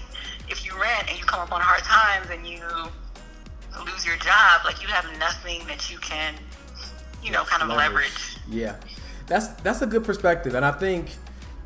If 0.50 0.66
you 0.66 0.80
rent 0.80 1.10
and 1.10 1.20
you 1.20 1.26
come 1.26 1.42
up 1.42 1.52
on 1.52 1.60
hard 1.62 1.84
times 1.84 2.30
and 2.32 2.48
you 2.48 2.64
lose 3.86 4.06
your 4.06 4.18
job, 4.18 4.62
like 4.64 4.82
you 4.82 4.88
have 4.88 5.06
nothing 5.20 5.68
that 5.68 5.92
you 5.92 5.98
can, 6.00 6.36
you 7.22 7.32
know, 7.32 7.44
kind 7.44 7.62
of 7.62 7.70
leverage. 7.70 8.08
leverage. 8.08 8.38
Yeah. 8.50 8.76
That's 9.28 9.48
that's 9.62 9.82
a 9.82 9.86
good 9.86 10.06
perspective. 10.06 10.56
And 10.56 10.64
I 10.66 10.72
think 10.72 11.10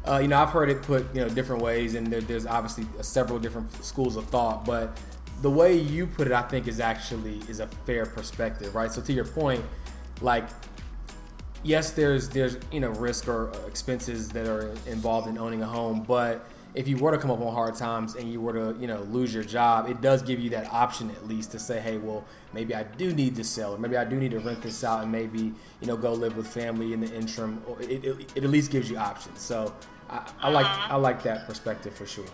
uh, 0.07 0.17
you 0.17 0.27
know, 0.27 0.37
I've 0.37 0.49
heard 0.49 0.69
it 0.69 0.81
put 0.81 1.13
you 1.13 1.21
know 1.21 1.29
different 1.29 1.61
ways, 1.61 1.93
and 1.93 2.07
there, 2.07 2.21
there's 2.21 2.47
obviously 2.47 2.85
several 3.01 3.37
different 3.37 3.71
schools 3.83 4.15
of 4.15 4.25
thought. 4.25 4.65
But 4.65 4.97
the 5.41 5.49
way 5.49 5.75
you 5.75 6.07
put 6.07 6.27
it, 6.27 6.33
I 6.33 6.43
think, 6.43 6.67
is 6.67 6.79
actually 6.79 7.39
is 7.49 7.59
a 7.59 7.67
fair 7.67 8.05
perspective, 8.05 8.75
right? 8.75 8.91
So 8.91 9.01
to 9.01 9.13
your 9.13 9.25
point, 9.25 9.63
like 10.21 10.45
yes, 11.63 11.91
there's 11.91 12.29
there's 12.29 12.57
you 12.71 12.79
know 12.79 12.89
risk 12.91 13.27
or 13.27 13.51
expenses 13.67 14.29
that 14.29 14.47
are 14.47 14.69
involved 14.87 15.27
in 15.27 15.37
owning 15.37 15.61
a 15.61 15.67
home, 15.67 16.03
but 16.03 16.45
if 16.73 16.87
you 16.87 16.95
were 16.97 17.11
to 17.11 17.17
come 17.17 17.29
up 17.29 17.41
on 17.41 17.53
hard 17.53 17.75
times 17.75 18.15
and 18.15 18.31
you 18.31 18.39
were 18.39 18.53
to 18.53 18.79
you 18.79 18.87
know 18.87 19.01
lose 19.03 19.33
your 19.33 19.43
job, 19.43 19.89
it 19.89 20.01
does 20.01 20.21
give 20.21 20.39
you 20.39 20.49
that 20.51 20.71
option 20.71 21.11
at 21.11 21.27
least 21.27 21.51
to 21.51 21.59
say, 21.59 21.79
hey, 21.79 21.97
well, 21.97 22.25
maybe 22.53 22.73
I 22.73 22.83
do 22.83 23.13
need 23.13 23.35
to 23.35 23.43
sell, 23.43 23.75
or 23.75 23.77
maybe 23.77 23.97
I 23.97 24.05
do 24.05 24.15
need 24.15 24.31
to 24.31 24.39
rent 24.39 24.61
this 24.61 24.83
out, 24.83 25.03
and 25.03 25.11
maybe 25.11 25.53
you 25.81 25.87
know 25.87 25.97
go 25.97 26.13
live 26.13 26.37
with 26.37 26.47
family 26.47 26.93
in 26.93 27.01
the 27.01 27.13
interim. 27.13 27.61
It, 27.79 28.05
it, 28.05 28.31
it 28.35 28.43
at 28.43 28.49
least 28.49 28.71
gives 28.71 28.89
you 28.89 28.97
options. 28.97 29.41
So 29.41 29.73
I, 30.09 30.29
I 30.41 30.49
like 30.49 30.67
I 30.67 30.95
like 30.95 31.23
that 31.23 31.47
perspective 31.47 31.93
for 31.93 32.05
sure. 32.05 32.25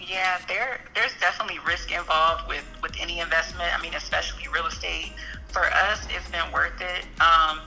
Yeah, 0.00 0.38
there 0.48 0.80
there's 0.94 1.14
definitely 1.20 1.58
risk 1.66 1.92
involved 1.92 2.48
with 2.48 2.64
with 2.82 2.92
any 3.00 3.20
investment. 3.20 3.76
I 3.76 3.80
mean, 3.80 3.94
especially 3.94 4.46
real 4.52 4.66
estate. 4.66 5.12
For 5.48 5.64
us, 5.64 6.06
it's 6.10 6.28
been 6.30 6.52
worth 6.52 6.80
it. 6.80 7.06
Um, 7.20 7.60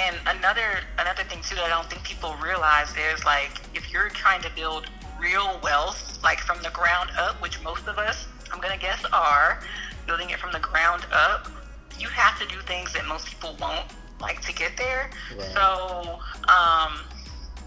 and 0.00 0.16
another 0.26 0.80
another 0.98 1.24
thing 1.24 1.40
too 1.42 1.56
that 1.56 1.64
I 1.64 1.68
don't 1.68 1.88
think 1.90 2.04
people 2.04 2.34
realize 2.42 2.94
is 3.12 3.24
like 3.24 3.50
if 3.74 3.92
you're 3.92 4.08
trying 4.08 4.42
to 4.42 4.50
build 4.56 4.86
real 5.20 5.60
wealth, 5.62 6.18
like 6.22 6.38
from 6.40 6.62
the 6.62 6.70
ground 6.70 7.10
up, 7.18 7.40
which 7.42 7.62
most 7.62 7.86
of 7.86 7.98
us, 7.98 8.26
I'm 8.52 8.60
gonna 8.60 8.78
guess, 8.78 9.04
are 9.12 9.60
building 10.06 10.30
it 10.30 10.38
from 10.38 10.52
the 10.52 10.60
ground 10.60 11.04
up. 11.12 11.50
You 11.98 12.08
have 12.08 12.38
to 12.38 12.46
do 12.46 12.60
things 12.62 12.92
that 12.94 13.06
most 13.06 13.26
people 13.26 13.56
won't 13.60 13.86
like 14.20 14.40
to 14.42 14.52
get 14.52 14.76
there. 14.76 15.10
Right. 15.36 15.50
So. 15.52 16.20
Um, 16.48 17.00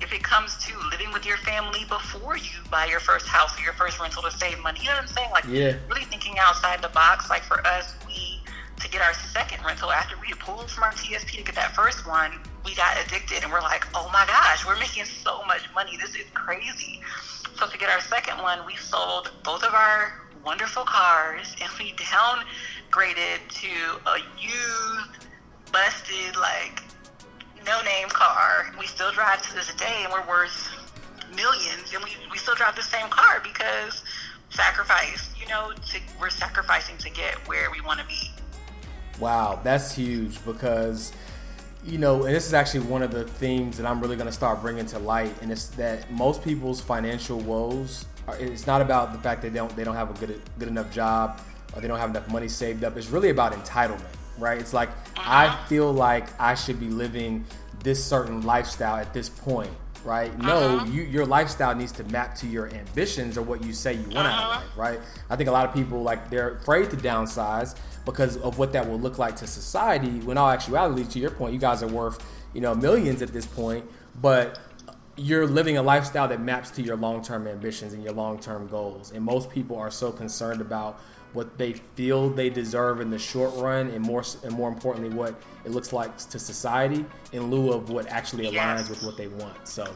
if 0.02 0.14
it 0.14 0.24
comes 0.24 0.58
to 0.58 0.78
living 0.90 1.12
with 1.14 1.26
your 1.26 1.38
family 1.38 1.86
before 1.88 2.38
you 2.38 2.52
buy 2.70 2.86
your 2.86 3.00
first 3.00 3.28
house 3.28 3.58
or 3.60 3.64
your 3.64 3.74
first 3.74 4.00
rental 4.00 4.22
to 4.24 4.32
save 4.32 4.60
money. 4.60 4.80
You 4.82 4.88
know 4.88 4.96
what 4.96 5.04
I'm 5.04 5.08
saying? 5.08 5.32
Like 5.32 5.46
yeah. 5.48 5.76
really 5.90 6.06
thinking 6.06 6.36
outside 6.40 6.82
the 6.82 6.90
box. 6.90 7.30
Like 7.30 7.44
for 7.44 7.66
us, 7.66 7.94
we 8.08 8.42
to 8.82 8.90
get 8.90 9.02
our 9.02 9.14
second 9.14 9.64
rental 9.64 9.92
after 9.92 10.16
we 10.20 10.34
pulled 10.34 10.70
from 10.70 10.84
our 10.84 10.92
TSP 10.94 11.38
to 11.38 11.44
get 11.44 11.56
that 11.56 11.76
first 11.76 12.08
one, 12.08 12.32
we 12.66 12.74
got 12.76 12.98
addicted 13.06 13.44
and 13.44 13.52
we're 13.52 13.62
like, 13.62 13.86
oh 13.94 14.10
my 14.12 14.26
gosh, 14.26 14.66
we're 14.66 14.80
making 14.80 15.06
so 15.06 15.44
much 15.46 15.62
money. 15.76 15.98
This 15.98 16.16
is 16.16 16.26
crazy. 16.34 17.02
So 17.56 17.68
to 17.68 17.78
get 17.78 17.90
our 17.90 18.02
second 18.02 18.42
one, 18.42 18.66
we 18.66 18.76
sold 18.76 19.32
both 19.44 19.64
of 19.64 19.74
our 19.74 20.22
wonderful 20.44 20.84
cars 20.84 21.56
and 21.62 21.72
we 21.78 21.94
downgraded 21.94 23.48
to 23.50 24.10
a 24.10 24.18
used, 24.40 25.28
busted, 25.72 26.36
like 26.38 26.82
no 27.66 27.82
name 27.82 28.08
car. 28.10 28.74
We 28.80 28.88
still 28.88 29.12
drive 29.12 29.42
to 29.48 29.54
this 29.56 29.74
day, 29.76 30.04
and 30.04 30.12
we're 30.12 30.28
worth 30.28 30.70
millions, 31.36 31.94
and 31.94 32.04
we, 32.04 32.12
we 32.32 32.38
still 32.38 32.56
drive 32.56 32.76
the 32.76 32.84
same 32.84 33.08
car 33.10 33.42
because 33.44 34.04
sacrifice. 34.50 35.30
You 35.40 35.48
know, 35.48 35.72
to, 35.72 36.00
we're 36.20 36.30
sacrificing 36.30 36.98
to 36.98 37.10
get 37.10 37.36
where 37.48 37.72
we 37.72 37.82
want 37.82 38.00
to 38.00 38.06
be. 38.06 38.32
Wow, 39.20 39.60
that's 39.64 39.94
huge 39.94 40.44
because 40.46 41.14
you 41.84 41.98
know, 41.98 42.26
and 42.26 42.36
this 42.36 42.46
is 42.46 42.54
actually 42.54 42.82
one 42.82 43.02
of 43.02 43.12
the 43.12 43.24
themes 43.24 43.78
that 43.78 43.88
I'm 43.88 44.00
really 44.02 44.16
going 44.16 44.28
to 44.28 44.34
start 44.34 44.62
bringing 44.62 44.86
to 44.88 45.00
light, 45.00 45.34
and 45.42 45.52
it's 45.52 45.68
that 45.70 46.12
most 46.12 46.44
people's 46.44 46.80
financial 46.80 47.40
woes. 47.40 48.06
Are, 48.28 48.38
it's 48.38 48.68
not 48.68 48.82
about 48.82 49.14
the 49.14 49.20
fact 49.20 49.42
that 49.42 49.52
they 49.52 49.58
don't 49.58 49.76
they 49.76 49.84
don't 49.84 49.96
have 49.96 50.16
a 50.16 50.26
good 50.26 50.42
good 50.60 50.68
enough 50.68 50.92
job 50.92 51.42
or 51.74 51.82
they 51.82 51.88
don't 51.88 52.00
have 52.00 52.12
enough 52.12 52.30
money 52.32 52.48
saved 52.48 52.84
up. 52.84 52.98
It's 52.98 53.08
really 53.08 53.30
about 53.30 53.54
entitlement, 53.54 54.02
right? 54.38 54.60
It's 54.60 54.74
like 54.74 54.90
I 55.18 55.48
uh-huh. 55.48 55.66
feel 55.68 55.92
like 55.92 56.28
I 56.40 56.56
should 56.56 56.80
be 56.80 56.90
living 56.90 57.46
this 57.84 58.04
certain 58.04 58.42
lifestyle 58.42 58.98
at 58.98 59.14
this 59.14 59.30
point, 59.30 59.72
right? 60.04 60.36
No, 60.38 60.78
uh-huh. 60.78 60.86
you, 60.86 61.04
your 61.04 61.26
lifestyle 61.26 61.76
needs 61.76 61.92
to 61.94 62.04
map 62.06 62.36
to 62.36 62.48
your 62.48 62.74
ambitions 62.74 63.38
or 63.38 63.42
what 63.42 63.64
you 63.64 63.74
say 63.74 63.94
you 63.94 64.04
want 64.04 64.28
uh-huh. 64.28 64.42
out 64.42 64.58
of 64.58 64.64
life, 64.64 64.78
right? 64.78 65.00
I 65.30 65.36
think 65.36 65.50
a 65.50 65.52
lot 65.52 65.68
of 65.68 65.74
people 65.74 66.02
like 66.04 66.30
they're 66.30 66.56
afraid 66.56 66.90
to 66.92 66.98
downsize 66.98 67.76
because 68.06 68.38
of 68.38 68.58
what 68.58 68.74
that 68.74 68.88
will 68.88 69.00
look 69.00 69.18
like 69.18 69.36
to 69.38 69.48
society. 69.48 70.20
When 70.20 70.38
all 70.38 70.50
actuality, 70.50 71.06
to 71.06 71.20
your 71.20 71.32
point, 71.32 71.54
you 71.54 71.60
guys 71.60 71.84
are 71.84 71.88
worth 71.88 72.24
you 72.54 72.62
know 72.62 72.76
millions 72.76 73.22
at 73.22 73.34
this 73.34 73.46
point, 73.46 73.86
but 74.22 74.60
you're 75.18 75.46
living 75.46 75.78
a 75.78 75.82
lifestyle 75.82 76.28
that 76.28 76.42
maps 76.42 76.72
to 76.72 76.82
your 76.82 76.96
long-term 76.96 77.48
ambitions 77.48 77.94
and 77.94 78.04
your 78.04 78.14
long-term 78.14 78.68
goals. 78.68 79.12
And 79.12 79.24
most 79.24 79.50
people 79.50 79.78
are 79.78 79.92
so 79.92 80.12
concerned 80.12 80.62
about 80.62 81.00
what 81.34 81.58
they 81.58 81.74
feel 81.74 82.30
they 82.30 82.50
deserve 82.50 83.02
in 83.02 83.10
the 83.10 83.20
short 83.20 83.54
run, 83.56 83.88
and 83.88 84.04
more 84.04 84.24
and 84.44 84.54
more 84.54 84.70
importantly, 84.70 85.10
what 85.16 85.36
it 85.66 85.72
looks 85.72 85.94
like 85.94 86.18
to 86.18 86.40
society, 86.40 87.06
in 87.32 87.50
lieu 87.50 87.72
of 87.72 87.90
what 87.90 88.08
actually 88.08 88.46
aligns 88.46 88.54
yes. 88.54 88.90
with 88.90 89.04
what 89.04 89.18
they 89.18 89.28
want. 89.28 89.68
So 89.68 89.94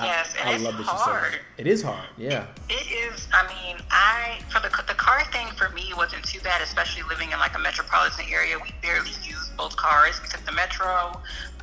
Yes, 0.00 0.34
I, 0.42 0.52
and 0.52 0.66
I 0.66 0.80
it's 0.80 0.88
hard. 0.88 1.38
It 1.58 1.66
is 1.66 1.82
hard. 1.82 2.08
Yeah. 2.16 2.46
It 2.68 2.86
is. 2.90 3.28
I 3.32 3.46
mean, 3.48 3.76
I 3.90 4.40
for 4.48 4.60
the 4.60 4.68
the 4.86 4.94
car 4.94 5.24
thing 5.32 5.48
for 5.56 5.68
me 5.70 5.92
wasn't 5.96 6.24
too 6.24 6.40
bad, 6.40 6.62
especially 6.62 7.02
living 7.08 7.32
in 7.32 7.38
like 7.38 7.54
a 7.54 7.58
metropolitan 7.58 8.26
area. 8.30 8.56
We 8.58 8.70
barely 8.82 9.10
use 9.22 9.50
both 9.56 9.76
cars. 9.76 10.20
We 10.22 10.28
took 10.28 10.44
the 10.46 10.52
metro, 10.52 11.12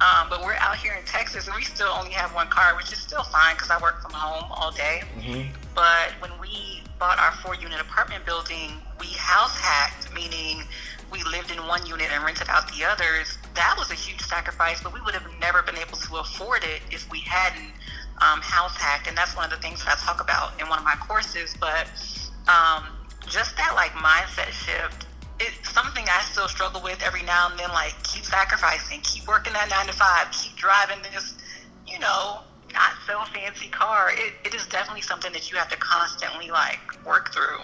um, 0.01 0.27
but 0.29 0.41
we're 0.43 0.53
out 0.55 0.77
here 0.77 0.93
in 0.93 1.03
Texas, 1.05 1.47
and 1.47 1.55
we 1.55 1.63
still 1.63 1.89
only 1.89 2.11
have 2.11 2.33
one 2.33 2.47
car, 2.47 2.75
which 2.75 2.91
is 2.91 2.99
still 2.99 3.23
fine 3.23 3.55
because 3.55 3.69
I 3.69 3.81
work 3.81 4.01
from 4.01 4.11
home 4.11 4.45
all 4.51 4.71
day. 4.71 5.01
Mm-hmm. 5.17 5.49
But 5.73 6.11
when 6.19 6.31
we 6.39 6.83
bought 6.99 7.19
our 7.19 7.31
four 7.43 7.55
unit 7.55 7.79
apartment 7.79 8.25
building, 8.25 8.71
we 8.99 9.07
house 9.07 9.57
hacked, 9.57 10.13
meaning 10.13 10.63
we 11.11 11.23
lived 11.23 11.51
in 11.51 11.57
one 11.67 11.85
unit 11.85 12.09
and 12.11 12.23
rented 12.23 12.49
out 12.49 12.67
the 12.73 12.83
others. 12.83 13.37
That 13.55 13.75
was 13.77 13.91
a 13.91 13.95
huge 13.95 14.21
sacrifice, 14.21 14.81
but 14.81 14.93
we 14.93 15.01
would 15.01 15.13
have 15.13 15.27
never 15.39 15.61
been 15.61 15.77
able 15.77 15.97
to 15.97 16.17
afford 16.17 16.63
it 16.63 16.81
if 16.91 17.09
we 17.11 17.19
hadn't 17.19 17.71
um, 18.19 18.41
house 18.41 18.75
hack, 18.75 19.07
and 19.07 19.17
that's 19.17 19.35
one 19.35 19.45
of 19.45 19.51
the 19.51 19.57
things 19.57 19.83
I 19.85 19.95
talk 19.95 20.21
about 20.21 20.59
in 20.59 20.67
one 20.67 20.79
of 20.79 20.85
my 20.85 20.95
courses. 20.95 21.55
But 21.59 21.87
um, 22.47 22.85
just 23.27 23.55
that 23.57 23.73
like 23.75 23.91
mindset 23.91 24.51
shift, 24.51 25.05
it's 25.39 25.69
something 25.71 26.05
I 26.07 26.21
still 26.23 26.47
struggle 26.47 26.81
with 26.81 27.01
every 27.03 27.23
now 27.23 27.49
and 27.49 27.59
then. 27.59 27.69
Like 27.69 27.95
keep 28.03 28.23
sacrificing, 28.23 29.01
keep 29.01 29.27
working 29.27 29.53
that 29.53 29.69
nine 29.69 29.87
to 29.87 29.93
five, 29.93 30.31
keep 30.31 30.55
driving 30.55 30.97
this, 31.13 31.35
you 31.85 31.99
know, 31.99 32.41
not 32.73 32.93
so 33.05 33.21
fancy 33.33 33.69
car. 33.69 34.11
It, 34.13 34.33
it 34.45 34.55
is 34.55 34.65
definitely 34.67 35.01
something 35.01 35.31
that 35.33 35.51
you 35.51 35.57
have 35.57 35.69
to 35.69 35.77
constantly 35.77 36.49
like 36.49 36.79
work 37.05 37.33
through. 37.33 37.59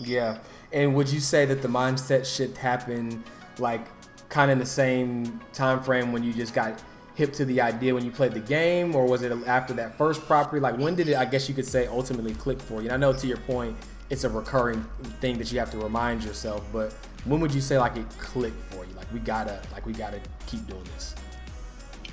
Yeah, 0.00 0.38
and 0.72 0.94
would 0.94 1.10
you 1.10 1.20
say 1.20 1.44
that 1.44 1.62
the 1.62 1.68
mindset 1.68 2.24
shift 2.24 2.56
happened 2.56 3.24
like 3.58 3.86
kind 4.28 4.50
of 4.50 4.56
in 4.56 4.58
the 4.58 4.66
same 4.66 5.40
time 5.52 5.82
frame 5.82 6.12
when 6.12 6.22
you 6.22 6.32
just 6.32 6.54
got 6.54 6.82
hip 7.18 7.32
to 7.32 7.44
the 7.44 7.60
idea 7.60 7.92
when 7.92 8.04
you 8.04 8.12
played 8.12 8.30
the 8.30 8.38
game, 8.38 8.94
or 8.94 9.04
was 9.04 9.22
it 9.22 9.32
after 9.48 9.74
that 9.74 9.98
first 9.98 10.24
property? 10.24 10.60
Like, 10.60 10.78
when 10.78 10.94
did 10.94 11.08
it, 11.08 11.16
I 11.16 11.24
guess 11.24 11.48
you 11.48 11.54
could 11.54 11.66
say, 11.66 11.88
ultimately 11.88 12.32
click 12.32 12.60
for 12.60 12.80
you? 12.80 12.88
And 12.88 12.92
I 12.92 12.96
know 12.96 13.12
to 13.12 13.26
your 13.26 13.38
point, 13.38 13.76
it's 14.08 14.22
a 14.22 14.30
recurring 14.30 14.86
thing 15.20 15.36
that 15.38 15.50
you 15.50 15.58
have 15.58 15.72
to 15.72 15.78
remind 15.78 16.22
yourself, 16.22 16.64
but 16.72 16.92
when 17.24 17.40
would 17.40 17.52
you 17.52 17.60
say 17.60 17.76
like 17.76 17.96
it 17.96 18.08
clicked 18.18 18.62
for 18.72 18.84
you? 18.84 18.94
Like, 18.94 19.12
we 19.12 19.18
gotta, 19.18 19.60
like, 19.72 19.84
we 19.84 19.94
gotta 19.94 20.20
keep 20.46 20.64
doing 20.68 20.84
this. 20.94 21.16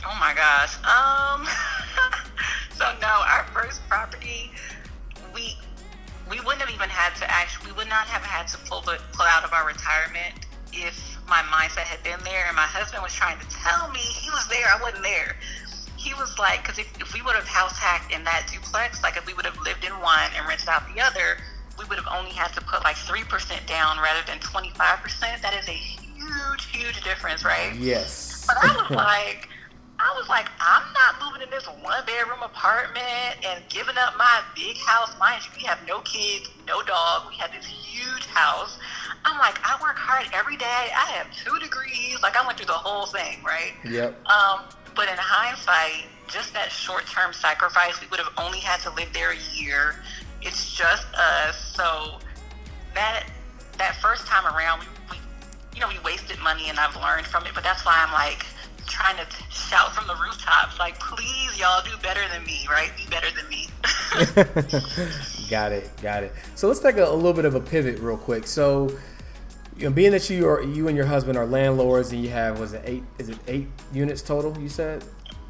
Oh 0.03 0.17
my 0.19 0.33
gosh. 0.33 0.75
Um, 0.83 1.45
so 2.75 2.85
no, 2.99 3.21
our 3.29 3.45
first 3.53 3.87
property, 3.87 4.49
we 5.35 5.55
we 6.27 6.37
wouldn't 6.39 6.61
have 6.61 6.71
even 6.71 6.89
had 6.89 7.15
to 7.17 7.31
actually, 7.31 7.71
we 7.71 7.77
would 7.77 7.89
not 7.89 8.07
have 8.07 8.23
had 8.23 8.47
to 8.47 8.57
pull 8.67 8.81
the, 8.81 8.99
pull 9.13 9.27
out 9.27 9.43
of 9.43 9.53
our 9.53 9.67
retirement 9.67 10.47
if 10.75 11.17
my 11.27 11.41
mindset 11.49 11.87
had 11.87 12.03
been 12.03 12.19
there, 12.23 12.45
and 12.47 12.55
my 12.55 12.67
husband 12.67 13.01
was 13.01 13.13
trying 13.13 13.39
to 13.39 13.47
tell 13.49 13.89
me 13.91 13.99
he 13.99 14.29
was 14.29 14.47
there, 14.47 14.65
I 14.67 14.81
wasn't 14.81 15.03
there. 15.03 15.35
He 15.97 16.13
was 16.13 16.37
like, 16.37 16.61
because 16.61 16.77
if, 16.77 16.89
if 17.01 17.13
we 17.13 17.21
would 17.21 17.35
have 17.35 17.47
house 17.47 17.77
hacked 17.77 18.13
in 18.13 18.23
that 18.25 18.47
duplex, 18.51 19.01
like 19.01 19.17
if 19.17 19.25
we 19.25 19.33
would 19.33 19.45
have 19.45 19.57
lived 19.61 19.83
in 19.83 19.93
one 19.99 20.29
and 20.37 20.47
rented 20.47 20.69
out 20.69 20.83
the 20.93 21.01
other, 21.01 21.37
we 21.79 21.85
would 21.85 21.97
have 21.97 22.07
only 22.13 22.31
had 22.31 22.53
to 22.53 22.61
put 22.61 22.83
like 22.83 22.95
3% 22.95 23.25
down 23.65 23.97
rather 23.97 24.21
than 24.27 24.37
25%. 24.39 25.41
That 25.41 25.55
is 25.57 25.67
a 25.67 25.71
huge, 25.71 26.65
huge 26.71 27.03
difference, 27.03 27.43
right? 27.43 27.73
Yes. 27.75 28.45
But 28.47 28.57
I 28.61 28.75
was 28.75 28.91
like, 28.95 29.49
I 30.05 30.13
was 30.13 30.29
like, 30.29 30.45
I'm 30.61 30.85
not 30.93 31.17
moving 31.17 31.41
in 31.41 31.49
this 31.49 31.65
one 31.81 32.05
bedroom 32.05 32.43
apartment 32.43 33.41
and 33.41 33.63
giving 33.69 33.97
up 33.97 34.13
my 34.17 34.43
big 34.55 34.77
house. 34.77 35.09
Mind 35.19 35.41
you, 35.43 35.49
we 35.57 35.63
have 35.63 35.79
no 35.87 35.99
kids, 36.01 36.47
no 36.67 36.83
dog. 36.83 37.27
We 37.27 37.33
had 37.35 37.51
this 37.51 37.65
huge 37.65 38.27
house. 38.27 38.77
I'm 39.25 39.39
like, 39.39 39.57
I 39.65 39.81
work 39.81 39.97
hard 39.97 40.27
every 40.31 40.57
day. 40.57 40.93
I 40.93 41.09
have 41.17 41.25
two 41.33 41.57
degrees. 41.57 42.21
Like, 42.21 42.37
I 42.37 42.45
went 42.45 42.59
through 42.59 42.67
the 42.67 42.73
whole 42.73 43.07
thing, 43.07 43.41
right? 43.43 43.73
Yep. 43.83 44.13
Um, 44.29 44.69
but 44.95 45.09
in 45.09 45.17
hindsight, 45.17 46.05
just 46.27 46.53
that 46.53 46.71
short 46.71 47.07
term 47.07 47.33
sacrifice, 47.33 47.99
we 47.99 48.05
would 48.13 48.19
have 48.19 48.33
only 48.37 48.59
had 48.59 48.81
to 48.81 48.93
live 48.93 49.09
there 49.11 49.31
a 49.31 49.57
year. 49.57 49.95
It's 50.43 50.71
just 50.71 51.07
us. 51.15 51.57
So 51.73 52.19
that 52.93 53.25
that 53.79 53.95
first 53.95 54.27
time 54.27 54.45
around, 54.55 54.81
we, 54.81 55.17
we 55.17 55.17
you 55.73 55.81
know, 55.81 55.89
we 55.89 55.97
wasted 56.05 56.37
money, 56.39 56.69
and 56.69 56.79
I've 56.79 56.95
learned 56.95 57.25
from 57.25 57.47
it. 57.47 57.53
But 57.55 57.63
that's 57.63 57.83
why 57.83 57.97
I'm 58.05 58.13
like 58.13 58.45
trying 58.87 59.17
to 59.17 59.25
shout 59.49 59.93
from 59.93 60.07
the 60.07 60.15
rooftops, 60.15 60.79
like, 60.79 60.99
please, 60.99 61.57
y'all 61.57 61.83
do 61.83 61.91
better 62.01 62.21
than 62.31 62.43
me, 62.43 62.65
right? 62.69 62.91
Be 62.97 63.05
better 63.09 63.27
than 63.35 63.47
me. 63.49 63.67
got 65.49 65.71
it, 65.71 65.89
got 66.01 66.23
it. 66.23 66.33
So 66.55 66.67
let's 66.67 66.79
take 66.79 66.97
a, 66.97 67.05
a 67.05 67.13
little 67.13 67.33
bit 67.33 67.45
of 67.45 67.55
a 67.55 67.59
pivot 67.59 67.99
real 67.99 68.17
quick. 68.17 68.47
So 68.47 68.89
you 69.77 69.85
know, 69.85 69.91
being 69.91 70.11
that 70.11 70.29
you 70.29 70.47
are 70.47 70.63
you 70.63 70.87
and 70.87 70.95
your 70.95 71.05
husband 71.05 71.37
are 71.37 71.45
landlords 71.45 72.11
and 72.11 72.23
you 72.23 72.29
have 72.29 72.59
was 72.59 72.73
it 72.73 72.81
eight 72.85 73.03
is 73.19 73.29
it 73.29 73.37
eight 73.47 73.67
units 73.93 74.21
total 74.21 74.57
you 74.59 74.69
said 74.69 75.03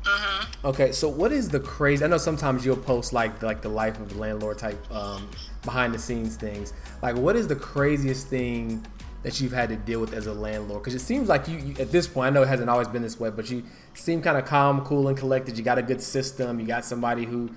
mm-hmm. 0.04 0.67
okay 0.67 0.91
so 0.91 1.08
what 1.08 1.32
is 1.32 1.50
the 1.50 1.60
crazy 1.60 2.04
i 2.04 2.08
know 2.08 2.17
sometimes 2.17 2.65
you'll 2.65 2.76
post 2.76 3.13
like 3.13 3.43
like 3.43 3.62
the 3.62 3.69
life 3.69 4.00
of 4.00 4.10
the 4.10 4.17
landlord 4.17 4.58
type 4.58 4.80
um, 4.91 5.30
behind 5.63 5.93
the 5.93 6.00
scenes 6.00 6.38
things 6.38 6.74
like 7.04 7.15
what 7.15 7.36
is 7.36 7.48
the 7.48 7.56
craziest 7.56 8.28
thing 8.28 8.84
that 9.25 9.41
you've 9.41 9.51
had 9.51 9.69
to 9.69 9.75
deal 9.75 9.99
with 9.99 10.13
as 10.13 10.27
a 10.27 10.33
landlord 10.33 10.83
because 10.83 10.93
it 10.93 10.99
seems 10.99 11.27
like 11.27 11.47
you, 11.47 11.57
you, 11.57 11.75
at 11.79 11.91
this 11.91 12.07
point 12.07 12.27
i 12.27 12.29
know 12.29 12.43
it 12.43 12.47
hasn't 12.47 12.69
always 12.69 12.88
been 12.88 13.01
this 13.01 13.19
way 13.19 13.31
but 13.31 13.49
you 13.49 13.63
seem 13.95 14.21
kind 14.21 14.38
of 14.38 14.45
calm 14.45 14.85
cool 14.85 15.07
and 15.07 15.17
collected 15.17 15.57
you 15.57 15.63
got 15.63 15.79
a 15.79 15.81
good 15.81 15.99
system 15.99 16.59
you 16.59 16.67
got 16.67 16.85
somebody 16.85 17.25
who 17.25 17.49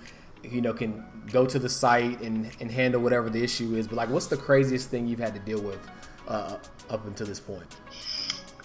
you 0.42 0.62
know 0.62 0.72
can 0.72 1.04
go 1.30 1.44
to 1.44 1.58
the 1.58 1.68
site 1.68 2.18
and, 2.22 2.50
and 2.60 2.70
handle 2.70 3.02
whatever 3.02 3.28
the 3.28 3.44
issue 3.44 3.74
is 3.74 3.86
but 3.86 3.96
like 3.96 4.08
what's 4.08 4.28
the 4.28 4.36
craziest 4.36 4.88
thing 4.88 5.06
you've 5.06 5.18
had 5.18 5.34
to 5.34 5.40
deal 5.40 5.60
with 5.60 5.78
uh, 6.28 6.56
up 6.90 7.06
until 7.06 7.26
this 7.26 7.40
point? 7.40 7.76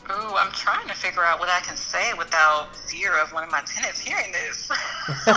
Oh, 0.10 0.36
I'm 0.38 0.52
trying 0.52 0.88
to 0.90 0.94
figure 0.94 1.24
out 1.24 1.40
what 1.40 1.50
I 1.50 1.62
can 1.62 1.78
say 1.78 2.14
without 2.18 2.76
fear 2.76 3.18
of 3.18 3.32
one 3.32 3.44
of 3.44 3.52
my 3.52 3.62
tenants 3.66 4.02
hearing 4.02 4.34
this. 4.34 4.70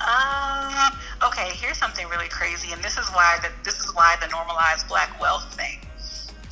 um, 0.00 0.92
okay, 1.26 1.50
here's 1.56 1.78
something 1.78 2.08
really 2.08 2.28
crazy, 2.28 2.72
and 2.72 2.82
this 2.82 2.96
is 2.96 3.08
why 3.10 3.38
the, 3.42 3.48
this 3.64 3.80
is 3.80 3.92
why 3.94 4.16
the 4.20 4.28
normalized 4.28 4.86
black 4.86 5.20
wealth 5.20 5.52
thing. 5.54 5.80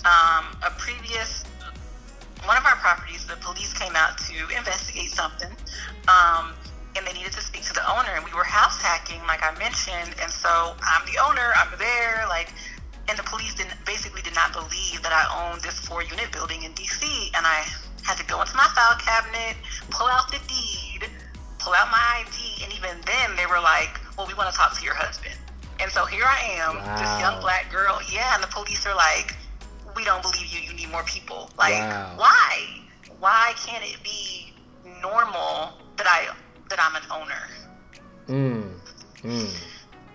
Um, 0.05 0.57
a 0.65 0.71
previous 0.79 1.45
one 2.45 2.57
of 2.57 2.65
our 2.65 2.77
properties, 2.77 3.27
the 3.27 3.37
police 3.37 3.73
came 3.75 3.95
out 3.95 4.17
to 4.17 4.35
investigate 4.57 5.11
something, 5.11 5.51
um, 6.09 6.55
and 6.97 7.07
they 7.07 7.13
needed 7.13 7.33
to 7.33 7.43
speak 7.43 7.63
to 7.65 7.75
the 7.75 7.85
owner, 7.85 8.09
and 8.17 8.25
we 8.25 8.33
were 8.33 8.45
house 8.45 8.81
hacking, 8.81 9.21
like 9.29 9.45
I 9.45 9.53
mentioned, 9.59 10.17
and 10.23 10.33
so 10.33 10.75
I'm 10.81 11.05
the 11.05 11.21
owner, 11.21 11.53
I'm 11.61 11.77
there, 11.79 12.25
like 12.29 12.49
and 13.11 13.19
the 13.19 13.25
police 13.25 13.55
didn't 13.55 13.75
basically 13.85 14.23
did 14.23 14.37
not 14.37 14.53
believe 14.53 15.03
that 15.03 15.11
I 15.11 15.27
owned 15.35 15.63
this 15.63 15.79
four 15.81 16.03
unit 16.03 16.31
building 16.31 16.63
in 16.63 16.71
DC 16.75 17.03
and 17.35 17.43
I 17.43 17.67
had 18.07 18.17
to 18.19 18.25
go 18.27 18.41
into 18.41 18.55
my 18.57 18.71
file 18.71 18.97
cabinet, 19.03 19.57
pull 19.91 20.07
out 20.07 20.31
the 20.31 20.39
deed, 20.47 21.11
pull 21.59 21.75
out 21.75 21.91
my 21.91 22.23
ID, 22.23 22.63
and 22.63 22.73
even 22.73 23.03
then 23.05 23.35
they 23.37 23.47
were 23.47 23.59
like, 23.59 23.99
Well, 24.17 24.29
we 24.29 24.35
want 24.35 24.51
to 24.53 24.57
talk 24.57 24.79
to 24.79 24.85
your 24.85 24.95
husband. 24.95 25.35
And 25.81 25.91
so 25.91 26.07
here 26.07 26.25
I 26.25 26.63
am, 26.63 26.77
wow. 26.77 26.97
this 26.97 27.11
young 27.19 27.41
black 27.41 27.73
girl, 27.73 27.99
yeah, 28.13 28.35
and 28.35 28.43
the 28.43 28.53
police 28.53 28.87
are 28.87 28.95
like, 28.95 29.35
We 30.01 30.07
don't 30.07 30.23
believe 30.23 30.47
you, 30.47 30.61
you 30.61 30.73
need 30.73 30.91
more 30.91 31.03
people. 31.03 31.51
Like, 31.59 31.75
wow. 31.75 32.15
why? 32.17 32.81
Why 33.19 33.53
can't 33.55 33.85
it 33.85 34.03
be 34.03 34.51
normal 35.03 35.75
that 35.99 36.07
I 36.07 36.35
that 36.71 36.81
I'm 36.81 36.97
an 36.97 37.03
owner? 37.13 37.45
Mm. 38.27 38.81
Mm. 39.23 39.61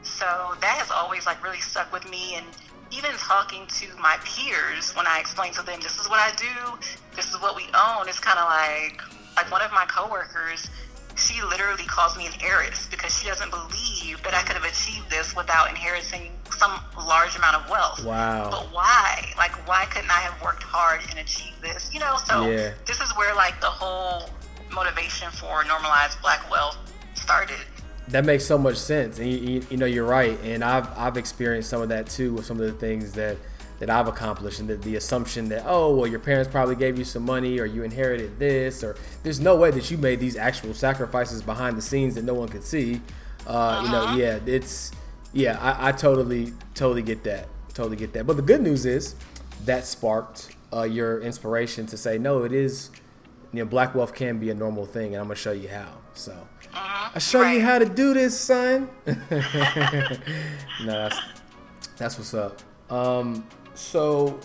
So 0.01 0.25
that 0.59 0.77
has 0.79 0.89
always 0.89 1.27
like 1.27 1.43
really 1.43 1.59
stuck 1.59 1.93
with 1.93 2.09
me 2.09 2.33
and 2.33 2.47
even 2.89 3.11
talking 3.19 3.67
to 3.67 3.85
my 4.01 4.17
peers 4.25 4.95
when 4.95 5.05
I 5.05 5.19
explain 5.19 5.53
to 5.53 5.61
them 5.61 5.79
this 5.81 5.99
is 5.99 6.09
what 6.09 6.17
I 6.19 6.33
do, 6.35 6.79
this 7.15 7.29
is 7.29 7.39
what 7.39 7.55
we 7.55 7.65
own, 7.77 8.09
it's 8.09 8.19
kind 8.19 8.39
of 8.39 8.45
like 8.45 9.03
like 9.35 9.51
one 9.51 9.61
of 9.61 9.71
my 9.71 9.85
coworkers, 9.85 10.67
she 11.15 11.41
literally 11.43 11.85
calls 11.85 12.17
me 12.17 12.27
an 12.27 12.33
heiress 12.41 12.87
because 12.87 13.17
she 13.17 13.27
doesn't 13.27 13.49
believe 13.49 14.21
that 14.23 14.33
I 14.33 14.41
could 14.41 14.55
have 14.55 14.65
achieved 14.65 15.09
this 15.09 15.35
without 15.35 15.69
inheriting 15.69 16.31
some 16.57 16.79
large 16.97 17.35
amount 17.35 17.55
of 17.55 17.69
wealth. 17.69 18.03
Wow. 18.03 18.49
But 18.51 18.73
why? 18.73 19.33
Like 19.37 19.67
why 19.67 19.85
couldn't 19.85 20.11
I 20.11 20.19
have 20.19 20.41
worked 20.41 20.63
hard 20.63 21.01
and 21.09 21.19
achieved 21.19 21.61
this? 21.61 21.93
You 21.93 21.99
know, 21.99 22.17
so 22.25 22.49
yeah. 22.49 22.73
this 22.85 22.99
is 23.01 23.11
where 23.17 23.33
like 23.35 23.59
the 23.61 23.67
whole 23.67 24.29
motivation 24.71 25.29
for 25.31 25.63
normalized 25.63 26.21
black 26.21 26.49
wealth 26.51 26.77
started 27.13 27.59
that 28.09 28.23
makes 28.23 28.45
so 28.45 28.57
much 28.57 28.77
sense, 28.77 29.19
and 29.19 29.31
you, 29.31 29.37
you, 29.37 29.67
you, 29.71 29.77
know 29.77 29.85
you're 29.85 30.05
right. 30.05 30.39
And 30.43 30.63
I've 30.63 30.87
I've 30.97 31.17
experienced 31.17 31.69
some 31.69 31.81
of 31.81 31.89
that 31.89 32.07
too 32.07 32.33
with 32.33 32.45
some 32.45 32.59
of 32.59 32.65
the 32.65 32.73
things 32.73 33.13
that 33.13 33.37
that 33.85 33.95
I've 33.95 34.07
accomplished, 34.07 34.59
and 34.59 34.67
the, 34.67 34.77
the 34.77 34.95
assumption 34.95 35.47
that 35.49 35.63
oh 35.65 35.95
well, 35.95 36.07
your 36.07 36.19
parents 36.19 36.49
probably 36.51 36.75
gave 36.75 36.97
you 36.97 37.03
some 37.03 37.23
money, 37.23 37.59
or 37.59 37.65
you 37.65 37.83
inherited 37.83 38.39
this, 38.39 38.83
or 38.83 38.95
there's 39.21 39.39
no 39.39 39.55
way 39.55 39.69
that 39.71 39.91
you 39.91 39.97
made 39.97 40.19
these 40.19 40.35
actual 40.35 40.73
sacrifices 40.73 41.43
behind 41.43 41.77
the 41.77 41.83
scenes 41.83 42.15
that 42.15 42.23
no 42.23 42.33
one 42.33 42.49
could 42.49 42.63
see. 42.63 42.99
Uh, 43.45 43.49
uh-huh. 43.49 43.85
You 43.85 43.91
know, 43.91 44.03
uh-huh. 44.03 44.17
yeah, 44.17 44.39
it's 44.47 44.91
yeah, 45.33 45.59
I, 45.61 45.89
I, 45.89 45.91
totally 45.91 46.53
totally 46.73 47.03
get 47.03 47.23
that, 47.25 47.47
totally 47.75 47.95
get 47.95 48.11
that. 48.13 48.25
But 48.25 48.37
the 48.37 48.41
good 48.41 48.61
news 48.61 48.87
is 48.87 49.15
that 49.65 49.85
sparked 49.85 50.55
uh, 50.73 50.83
your 50.83 51.21
inspiration 51.21 51.85
to 51.87 51.97
say 51.97 52.17
no, 52.17 52.43
it 52.43 52.53
is. 52.53 52.89
You 53.53 53.63
know, 53.63 53.69
black 53.69 53.93
wealth 53.93 54.15
can 54.15 54.39
be 54.39 54.49
a 54.49 54.55
normal 54.55 54.87
thing, 54.87 55.13
and 55.13 55.17
I'm 55.17 55.27
gonna 55.27 55.35
show 55.35 55.51
you 55.51 55.69
how. 55.69 55.93
So. 56.15 56.31
Uh-huh. 56.73 57.11
I 57.13 57.19
show 57.19 57.41
right. 57.41 57.53
you 57.53 57.61
how 57.61 57.77
to 57.77 57.85
do 57.85 58.15
this, 58.15 58.37
son. 58.37 58.89
no, 59.05 59.15
that's 60.85 61.19
that's 61.97 62.17
what's 62.17 62.33
up. 62.33 62.61
Um, 62.89 63.45
so 63.75 64.39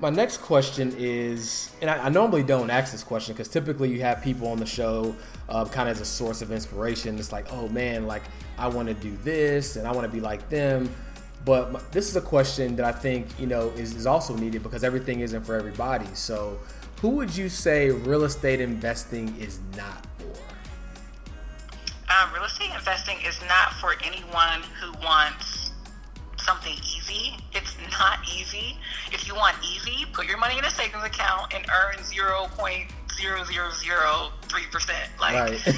my 0.00 0.08
next 0.08 0.38
question 0.38 0.94
is, 0.96 1.70
and 1.82 1.90
I, 1.90 2.06
I 2.06 2.08
normally 2.08 2.42
don't 2.42 2.70
ask 2.70 2.90
this 2.90 3.04
question 3.04 3.34
because 3.34 3.48
typically 3.48 3.90
you 3.90 4.00
have 4.00 4.22
people 4.22 4.48
on 4.48 4.58
the 4.58 4.66
show 4.66 5.14
uh, 5.48 5.66
kind 5.66 5.88
of 5.90 5.96
as 5.96 6.00
a 6.00 6.06
source 6.06 6.40
of 6.40 6.50
inspiration. 6.50 7.18
It's 7.18 7.32
like, 7.32 7.52
oh 7.52 7.68
man, 7.68 8.06
like 8.06 8.22
I 8.56 8.66
want 8.68 8.88
to 8.88 8.94
do 8.94 9.14
this 9.18 9.76
and 9.76 9.86
I 9.86 9.92
want 9.92 10.06
to 10.06 10.12
be 10.12 10.20
like 10.20 10.48
them. 10.48 10.90
But 11.44 11.92
this 11.92 12.08
is 12.08 12.16
a 12.16 12.20
question 12.20 12.76
that 12.76 12.84
I 12.86 12.92
think 12.92 13.26
you 13.38 13.46
know 13.46 13.68
is, 13.70 13.94
is 13.94 14.06
also 14.06 14.34
needed 14.36 14.62
because 14.62 14.84
everything 14.84 15.20
isn't 15.20 15.44
for 15.44 15.54
everybody. 15.54 16.06
So, 16.14 16.58
who 17.00 17.10
would 17.10 17.34
you 17.34 17.48
say 17.48 17.90
real 17.90 18.24
estate 18.24 18.60
investing 18.60 19.34
is 19.38 19.60
not 19.76 20.06
for? 20.18 20.26
Um, 22.12 22.34
real 22.34 22.44
estate 22.44 22.70
investing 22.76 23.16
is 23.26 23.38
not 23.48 23.72
for 23.74 23.94
anyone 24.02 24.62
who 24.80 24.92
wants 25.04 25.59
something 26.50 26.74
easy. 26.82 27.36
It's 27.52 27.76
not 27.92 28.18
easy. 28.28 28.76
If 29.12 29.26
you 29.26 29.34
want 29.34 29.56
easy, 29.62 30.04
put 30.12 30.26
your 30.26 30.38
money 30.38 30.58
in 30.58 30.64
a 30.64 30.70
savings 30.70 31.04
account 31.04 31.54
and 31.54 31.64
earn 31.70 32.02
zero 32.04 32.48
point 32.56 32.90
zero 33.14 33.44
zero 33.44 33.70
zero 33.78 34.32
three 34.48 34.66
percent. 34.72 35.10
Like, 35.20 35.34
right. 35.34 35.68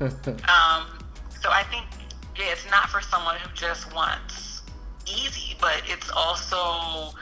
um, 0.48 1.04
so 1.40 1.50
I 1.50 1.64
think 1.70 1.84
yeah, 2.38 2.46
it's 2.52 2.68
not 2.70 2.88
for 2.88 3.02
someone 3.02 3.36
who 3.36 3.54
just 3.54 3.94
wants 3.94 4.62
easy, 5.06 5.54
but 5.60 5.82
it's 5.86 6.10
also 6.10 7.14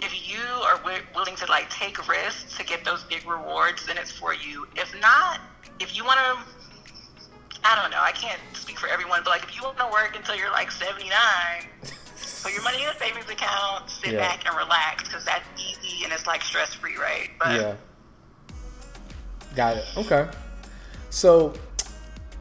if 0.00 0.28
you 0.28 0.42
are 0.64 0.76
w- 0.78 1.02
willing 1.14 1.36
to 1.36 1.46
like 1.46 1.70
take 1.70 2.06
risks 2.06 2.54
to 2.58 2.64
get 2.64 2.84
those 2.84 3.02
big 3.04 3.26
rewards, 3.26 3.86
then 3.86 3.96
it's 3.96 4.12
for 4.12 4.34
you. 4.34 4.66
If 4.76 4.94
not, 5.00 5.40
if 5.80 5.96
you 5.96 6.04
want 6.04 6.18
to 6.18 6.54
I 7.64 7.80
don't 7.80 7.90
know. 7.90 8.00
I 8.00 8.12
can't 8.12 8.40
speak 8.52 8.78
for 8.78 8.88
everyone, 8.88 9.22
but 9.24 9.30
like 9.30 9.44
if 9.44 9.56
you 9.56 9.62
want 9.62 9.78
to 9.78 9.86
work 9.86 10.14
until 10.16 10.36
you're 10.36 10.50
like 10.50 10.70
79, 10.70 11.10
put 12.44 12.52
your 12.52 12.62
money 12.62 12.82
in 12.82 12.88
a 12.90 12.98
savings 12.98 13.28
account, 13.30 13.88
sit 13.88 14.12
yeah. 14.12 14.18
back 14.18 14.46
and 14.46 14.54
relax 14.54 15.04
because 15.04 15.24
that's 15.24 15.46
easy 15.56 16.04
and 16.04 16.12
it's 16.12 16.26
like 16.26 16.42
stress 16.42 16.74
free, 16.74 16.94
right? 16.96 17.30
But 17.38 17.60
yeah. 17.60 17.74
Got 19.56 19.78
it. 19.78 19.84
Okay. 19.96 20.28
So 21.08 21.54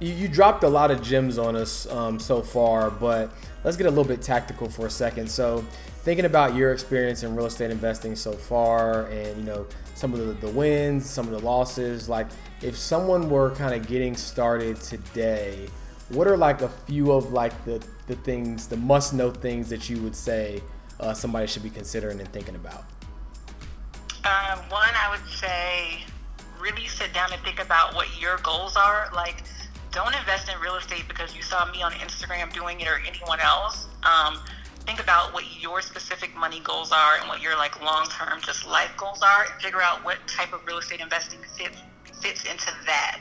you, 0.01 0.13
you 0.13 0.27
dropped 0.27 0.63
a 0.63 0.67
lot 0.67 0.91
of 0.91 1.01
gems 1.01 1.37
on 1.37 1.55
us 1.55 1.89
um, 1.89 2.19
so 2.19 2.41
far, 2.41 2.91
but 2.91 3.31
let's 3.63 3.77
get 3.77 3.85
a 3.85 3.89
little 3.89 4.03
bit 4.03 4.21
tactical 4.21 4.69
for 4.69 4.87
a 4.87 4.89
second. 4.89 5.31
So 5.31 5.63
thinking 6.01 6.25
about 6.25 6.53
your 6.53 6.73
experience 6.73 7.23
in 7.23 7.33
real 7.33 7.45
estate 7.45 7.71
investing 7.71 8.13
so 8.13 8.33
far 8.33 9.05
and 9.05 9.37
you 9.37 9.43
know 9.45 9.65
some 9.95 10.13
of 10.13 10.19
the, 10.19 10.33
the 10.45 10.49
wins 10.49 11.09
some 11.09 11.25
of 11.27 11.31
the 11.31 11.39
losses 11.39 12.09
like 12.09 12.27
if 12.61 12.75
someone 12.75 13.29
were 13.29 13.51
kind 13.51 13.73
of 13.73 13.87
getting 13.87 14.13
started 14.17 14.75
today 14.81 15.65
what 16.09 16.27
are 16.27 16.37
like 16.37 16.61
a 16.61 16.69
few 16.69 17.11
of 17.11 17.31
like 17.31 17.65
the, 17.65 17.83
the 18.07 18.15
things 18.17 18.67
the 18.67 18.77
must 18.77 19.13
know 19.13 19.31
things 19.31 19.69
that 19.69 19.89
you 19.89 20.01
would 20.01 20.15
say 20.15 20.61
uh, 20.99 21.13
somebody 21.13 21.47
should 21.47 21.63
be 21.63 21.69
considering 21.69 22.19
and 22.19 22.31
thinking 22.31 22.55
about? 22.55 22.85
Um, 24.25 24.59
one 24.69 24.89
i 24.95 25.09
would 25.09 25.29
say 25.29 26.05
really 26.59 26.87
sit 26.87 27.13
down 27.13 27.31
and 27.33 27.41
think 27.43 27.61
about 27.61 27.93
what 27.93 28.07
your 28.21 28.37
goals 28.37 28.77
are. 28.77 29.09
Like 29.13 29.43
don't 29.91 30.15
invest 30.15 30.49
in 30.49 30.59
real 30.59 30.75
estate 30.75 31.03
because 31.07 31.35
you 31.35 31.41
saw 31.41 31.69
me 31.71 31.83
on 31.83 31.91
instagram 31.93 32.51
doing 32.53 32.79
it 32.79 32.87
or 32.87 32.99
anyone 33.07 33.39
else. 33.39 33.87
Um, 34.03 34.39
think 34.85 35.01
about 35.01 35.33
what 35.33 35.43
your 35.61 35.81
specific 35.81 36.35
money 36.35 36.59
goals 36.59 36.91
are 36.91 37.17
and 37.19 37.27
what 37.27 37.41
your 37.41 37.57
like 37.57 37.81
long 37.81 38.07
term 38.09 38.39
just 38.41 38.67
life 38.67 38.91
goals 38.97 39.21
are 39.21 39.45
and 39.45 39.61
figure 39.61 39.81
out 39.81 40.03
what 40.03 40.17
type 40.27 40.53
of 40.53 40.65
real 40.65 40.77
estate 40.77 40.99
investing 40.99 41.39
fits 41.57 41.77
fits 42.21 42.43
into 42.45 42.71
that. 42.85 43.19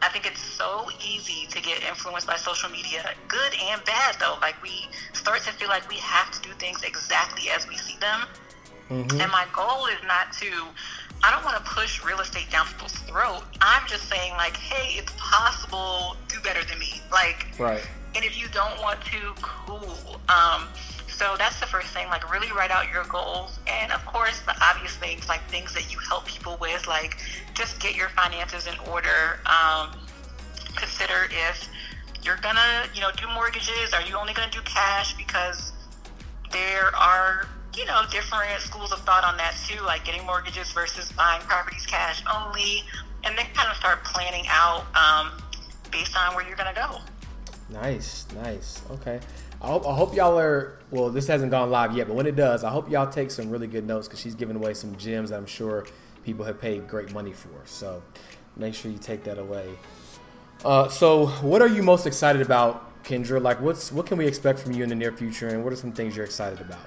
I 0.00 0.08
think 0.08 0.26
it's 0.26 0.42
so 0.42 0.88
easy 1.04 1.46
to 1.50 1.60
get 1.60 1.82
influenced 1.84 2.26
by 2.26 2.36
social 2.36 2.68
media, 2.70 3.14
good 3.28 3.52
and 3.70 3.84
bad 3.84 4.16
though. 4.18 4.36
Like 4.40 4.60
we 4.62 4.86
start 5.12 5.42
to 5.42 5.52
feel 5.52 5.68
like 5.68 5.88
we 5.88 5.96
have 5.96 6.30
to 6.32 6.40
do 6.48 6.54
things 6.54 6.82
exactly 6.82 7.50
as 7.50 7.68
we 7.68 7.76
see 7.76 7.96
them. 8.00 8.26
Mm-hmm. 8.90 9.20
And 9.20 9.30
my 9.30 9.46
goal 9.54 9.86
is 9.86 9.98
not 10.06 10.32
to 10.40 10.50
I 11.24 11.30
don't 11.30 11.44
want 11.44 11.56
to 11.56 11.70
push 11.70 12.04
real 12.04 12.18
estate 12.18 12.50
down 12.50 12.66
people's 12.66 12.94
throat. 12.94 13.42
I'm 13.60 13.86
just 13.86 14.08
saying 14.08 14.32
like, 14.32 14.56
hey, 14.56 14.98
it's 14.98 15.12
possible, 15.16 16.16
do 16.28 16.40
better 16.40 16.64
than 16.64 16.78
me. 16.78 17.00
Like 17.10 17.46
Right. 17.58 17.86
And 18.14 18.24
if 18.24 18.38
you 18.38 18.46
don't 18.48 18.78
want 18.80 19.00
to, 19.06 19.34
cool. 19.40 20.20
Um, 20.28 20.68
so 21.12 21.36
that's 21.38 21.60
the 21.60 21.66
first 21.66 21.88
thing, 21.88 22.08
like 22.08 22.30
really 22.32 22.50
write 22.52 22.70
out 22.70 22.90
your 22.90 23.04
goals. 23.04 23.58
And 23.66 23.92
of 23.92 24.04
course, 24.06 24.40
the 24.40 24.54
obvious 24.62 24.96
things, 24.96 25.28
like 25.28 25.42
things 25.48 25.74
that 25.74 25.92
you 25.92 25.98
help 25.98 26.26
people 26.26 26.56
with, 26.60 26.86
like 26.86 27.16
just 27.54 27.80
get 27.80 27.94
your 27.94 28.08
finances 28.10 28.66
in 28.66 28.74
order. 28.90 29.40
Um, 29.46 29.90
consider 30.74 31.28
if 31.30 31.68
you're 32.24 32.38
gonna, 32.38 32.86
you 32.94 33.00
know, 33.00 33.10
do 33.16 33.26
mortgages, 33.34 33.92
are 33.92 34.02
you 34.02 34.16
only 34.16 34.32
gonna 34.32 34.50
do 34.50 34.60
cash? 34.64 35.16
Because 35.16 35.72
there 36.50 36.94
are, 36.96 37.46
you 37.76 37.84
know, 37.84 38.02
different 38.10 38.60
schools 38.60 38.92
of 38.92 39.00
thought 39.00 39.24
on 39.24 39.36
that 39.36 39.54
too, 39.68 39.82
like 39.84 40.04
getting 40.04 40.24
mortgages 40.26 40.72
versus 40.72 41.12
buying 41.12 41.42
properties 41.42 41.86
cash 41.86 42.22
only. 42.32 42.82
And 43.24 43.38
then 43.38 43.46
kind 43.54 43.70
of 43.70 43.76
start 43.76 44.02
planning 44.02 44.46
out 44.48 44.84
um, 44.96 45.30
based 45.92 46.16
on 46.16 46.34
where 46.34 46.44
you're 46.44 46.56
gonna 46.56 46.74
go. 46.74 46.98
Nice, 47.70 48.26
nice. 48.34 48.82
Okay. 48.90 49.20
I 49.62 49.68
hope, 49.68 49.86
I 49.86 49.94
hope 49.94 50.14
y'all 50.16 50.36
are. 50.38 50.78
Well, 50.90 51.08
this 51.08 51.28
hasn't 51.28 51.52
gone 51.52 51.70
live 51.70 51.96
yet, 51.96 52.08
but 52.08 52.14
when 52.14 52.26
it 52.26 52.34
does, 52.34 52.64
I 52.64 52.70
hope 52.70 52.90
y'all 52.90 53.10
take 53.10 53.30
some 53.30 53.48
really 53.48 53.68
good 53.68 53.86
notes 53.86 54.08
because 54.08 54.20
she's 54.20 54.34
giving 54.34 54.56
away 54.56 54.74
some 54.74 54.96
gems 54.96 55.30
that 55.30 55.36
I'm 55.36 55.46
sure 55.46 55.86
people 56.24 56.44
have 56.44 56.60
paid 56.60 56.88
great 56.88 57.12
money 57.12 57.32
for. 57.32 57.48
So 57.64 58.02
make 58.56 58.74
sure 58.74 58.90
you 58.90 58.98
take 58.98 59.22
that 59.24 59.38
away. 59.38 59.68
Uh, 60.64 60.88
so, 60.88 61.26
what 61.26 61.62
are 61.62 61.68
you 61.68 61.82
most 61.82 62.06
excited 62.06 62.42
about, 62.42 63.02
Kendra? 63.04 63.40
Like, 63.40 63.60
what's 63.60 63.92
what 63.92 64.06
can 64.06 64.18
we 64.18 64.26
expect 64.26 64.58
from 64.58 64.72
you 64.72 64.82
in 64.82 64.88
the 64.88 64.94
near 64.94 65.12
future, 65.12 65.48
and 65.48 65.64
what 65.64 65.72
are 65.72 65.76
some 65.76 65.92
things 65.92 66.14
you're 66.16 66.24
excited 66.24 66.60
about? 66.60 66.86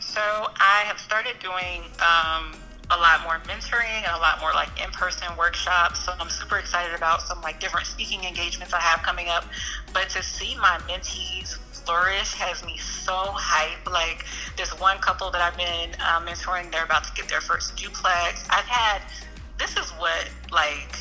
So, 0.00 0.20
I 0.20 0.82
have 0.86 0.98
started 0.98 1.36
doing 1.40 1.82
um, 2.00 2.52
a 2.90 2.96
lot 2.96 3.22
more 3.22 3.38
mentoring 3.46 4.02
and 4.02 4.16
a 4.16 4.18
lot 4.18 4.40
more 4.40 4.52
like 4.52 4.68
in-person 4.82 5.36
workshops. 5.36 6.04
So 6.04 6.12
I'm 6.18 6.28
super 6.28 6.58
excited 6.58 6.94
about 6.94 7.22
some 7.22 7.40
like 7.42 7.60
different 7.60 7.86
speaking 7.86 8.24
engagements 8.24 8.74
I 8.74 8.80
have 8.80 9.02
coming 9.02 9.28
up. 9.28 9.44
But 9.92 10.08
to 10.10 10.22
see 10.22 10.56
my 10.56 10.78
mentees 10.88 11.56
flourish 11.84 12.32
has 12.34 12.64
me 12.64 12.76
so 12.78 13.12
hyped. 13.12 13.90
Like 13.90 14.24
this 14.56 14.70
one 14.80 14.98
couple 14.98 15.30
that 15.30 15.40
I've 15.40 15.56
been 15.56 15.90
uh, 16.00 16.20
mentoring, 16.20 16.70
they're 16.70 16.84
about 16.84 17.04
to 17.04 17.12
get 17.14 17.28
their 17.28 17.40
first 17.40 17.76
duplex. 17.76 18.44
I've 18.50 18.64
had 18.66 19.02
this 19.58 19.76
is 19.76 19.90
what 19.92 20.28
like 20.50 20.96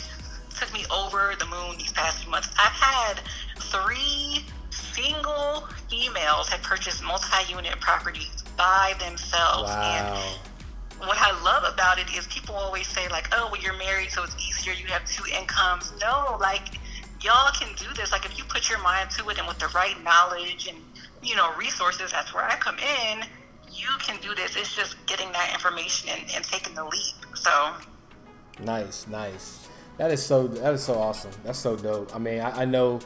took 0.59 0.73
me 0.73 0.85
over 0.91 1.33
the 1.39 1.45
moon 1.45 1.77
these 1.77 1.93
past 1.93 2.21
few 2.21 2.31
months. 2.31 2.49
I've 2.57 2.71
had 2.71 3.21
three 3.57 4.45
single 4.69 5.67
females 5.89 6.49
have 6.49 6.61
purchased 6.61 7.03
multi-unit 7.03 7.79
properties 7.79 8.43
by 8.57 8.93
themselves 8.99 9.69
wow. 9.69 10.13
and 10.15 10.48
what 10.99 11.17
I 11.17 11.31
love 11.43 11.71
about 11.71 11.99
it 11.99 12.07
is 12.15 12.27
people 12.27 12.55
always 12.55 12.87
say 12.87 13.07
like, 13.09 13.27
oh, 13.31 13.49
well, 13.51 13.61
you're 13.61 13.77
married, 13.77 14.11
so 14.11 14.23
it's 14.23 14.35
easier. 14.35 14.73
You 14.73 14.87
have 14.87 15.05
two 15.05 15.23
incomes. 15.37 15.93
No, 16.01 16.37
like 16.39 16.77
y'all 17.21 17.51
can 17.51 17.73
do 17.75 17.85
this. 17.95 18.11
Like 18.11 18.25
if 18.25 18.37
you 18.37 18.43
put 18.45 18.69
your 18.69 18.81
mind 18.81 19.09
to 19.11 19.29
it 19.29 19.37
and 19.37 19.47
with 19.47 19.59
the 19.59 19.67
right 19.67 20.01
knowledge 20.03 20.67
and 20.67 20.77
you 21.23 21.35
know 21.35 21.53
resources, 21.55 22.11
that's 22.11 22.33
where 22.33 22.43
I 22.43 22.55
come 22.55 22.77
in. 22.79 23.23
You 23.71 23.89
can 23.99 24.19
do 24.21 24.35
this. 24.35 24.55
It's 24.55 24.75
just 24.75 24.97
getting 25.05 25.31
that 25.31 25.51
information 25.53 26.09
and, 26.09 26.21
and 26.35 26.43
taking 26.43 26.75
the 26.75 26.83
leap. 26.83 27.15
So 27.35 27.73
nice, 28.61 29.07
nice. 29.07 29.67
That 29.97 30.11
is 30.11 30.25
so. 30.25 30.47
That 30.47 30.73
is 30.73 30.83
so 30.83 30.95
awesome. 30.95 31.31
That's 31.43 31.59
so 31.59 31.75
dope. 31.75 32.15
I 32.15 32.19
mean, 32.19 32.39
I, 32.39 32.61
I 32.61 32.65
know 32.65 32.99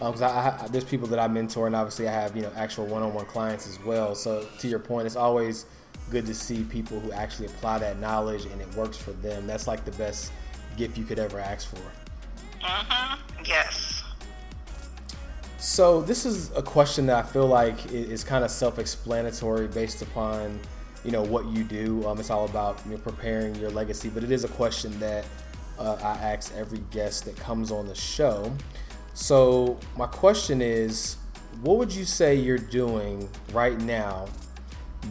uh, 0.00 0.10
because 0.10 0.22
I, 0.22 0.58
I, 0.62 0.68
there's 0.68 0.84
people 0.84 1.06
that 1.08 1.18
I 1.18 1.28
mentor, 1.28 1.66
and 1.66 1.76
obviously 1.76 2.08
I 2.08 2.12
have 2.12 2.34
you 2.36 2.42
know 2.42 2.52
actual 2.56 2.86
one-on-one 2.86 3.26
clients 3.26 3.68
as 3.68 3.82
well. 3.84 4.14
So 4.14 4.46
to 4.58 4.68
your 4.68 4.78
point, 4.78 5.06
it's 5.06 5.16
always 5.16 5.66
good 6.10 6.26
to 6.26 6.34
see 6.34 6.64
people 6.64 6.98
who 7.00 7.12
actually 7.12 7.46
apply 7.46 7.78
that 7.78 7.98
knowledge 7.98 8.44
and 8.46 8.60
it 8.60 8.72
works 8.74 8.96
for 8.96 9.12
them. 9.12 9.46
That's 9.46 9.66
like 9.66 9.84
the 9.84 9.92
best 9.92 10.32
gift 10.76 10.98
you 10.98 11.04
could 11.04 11.18
ever 11.18 11.38
ask 11.38 11.68
for. 11.68 11.80
Mm-hmm. 12.62 13.44
Yes. 13.44 14.02
So 15.58 16.02
this 16.02 16.24
is 16.24 16.50
a 16.56 16.62
question 16.62 17.06
that 17.06 17.24
I 17.24 17.28
feel 17.28 17.46
like 17.46 17.92
is 17.92 18.24
kind 18.24 18.44
of 18.44 18.50
self-explanatory 18.50 19.68
based 19.68 20.02
upon 20.02 20.58
you 21.04 21.10
know 21.10 21.22
what 21.22 21.46
you 21.46 21.64
do. 21.64 22.06
Um, 22.06 22.18
it's 22.18 22.30
all 22.30 22.44
about 22.44 22.80
you 22.84 22.92
know, 22.92 22.98
preparing 22.98 23.54
your 23.56 23.70
legacy, 23.70 24.10
but 24.10 24.22
it 24.24 24.30
is 24.30 24.44
a 24.44 24.48
question 24.48 24.98
that 25.00 25.24
uh, 25.78 25.96
I 26.02 26.12
ask 26.32 26.52
every 26.54 26.80
guest 26.90 27.24
that 27.24 27.36
comes 27.36 27.70
on 27.70 27.86
the 27.86 27.94
show. 27.94 28.52
So 29.14 29.78
my 29.96 30.06
question 30.06 30.60
is, 30.60 31.16
what 31.62 31.78
would 31.78 31.92
you 31.92 32.04
say 32.04 32.34
you're 32.34 32.58
doing 32.58 33.28
right 33.52 33.78
now 33.80 34.26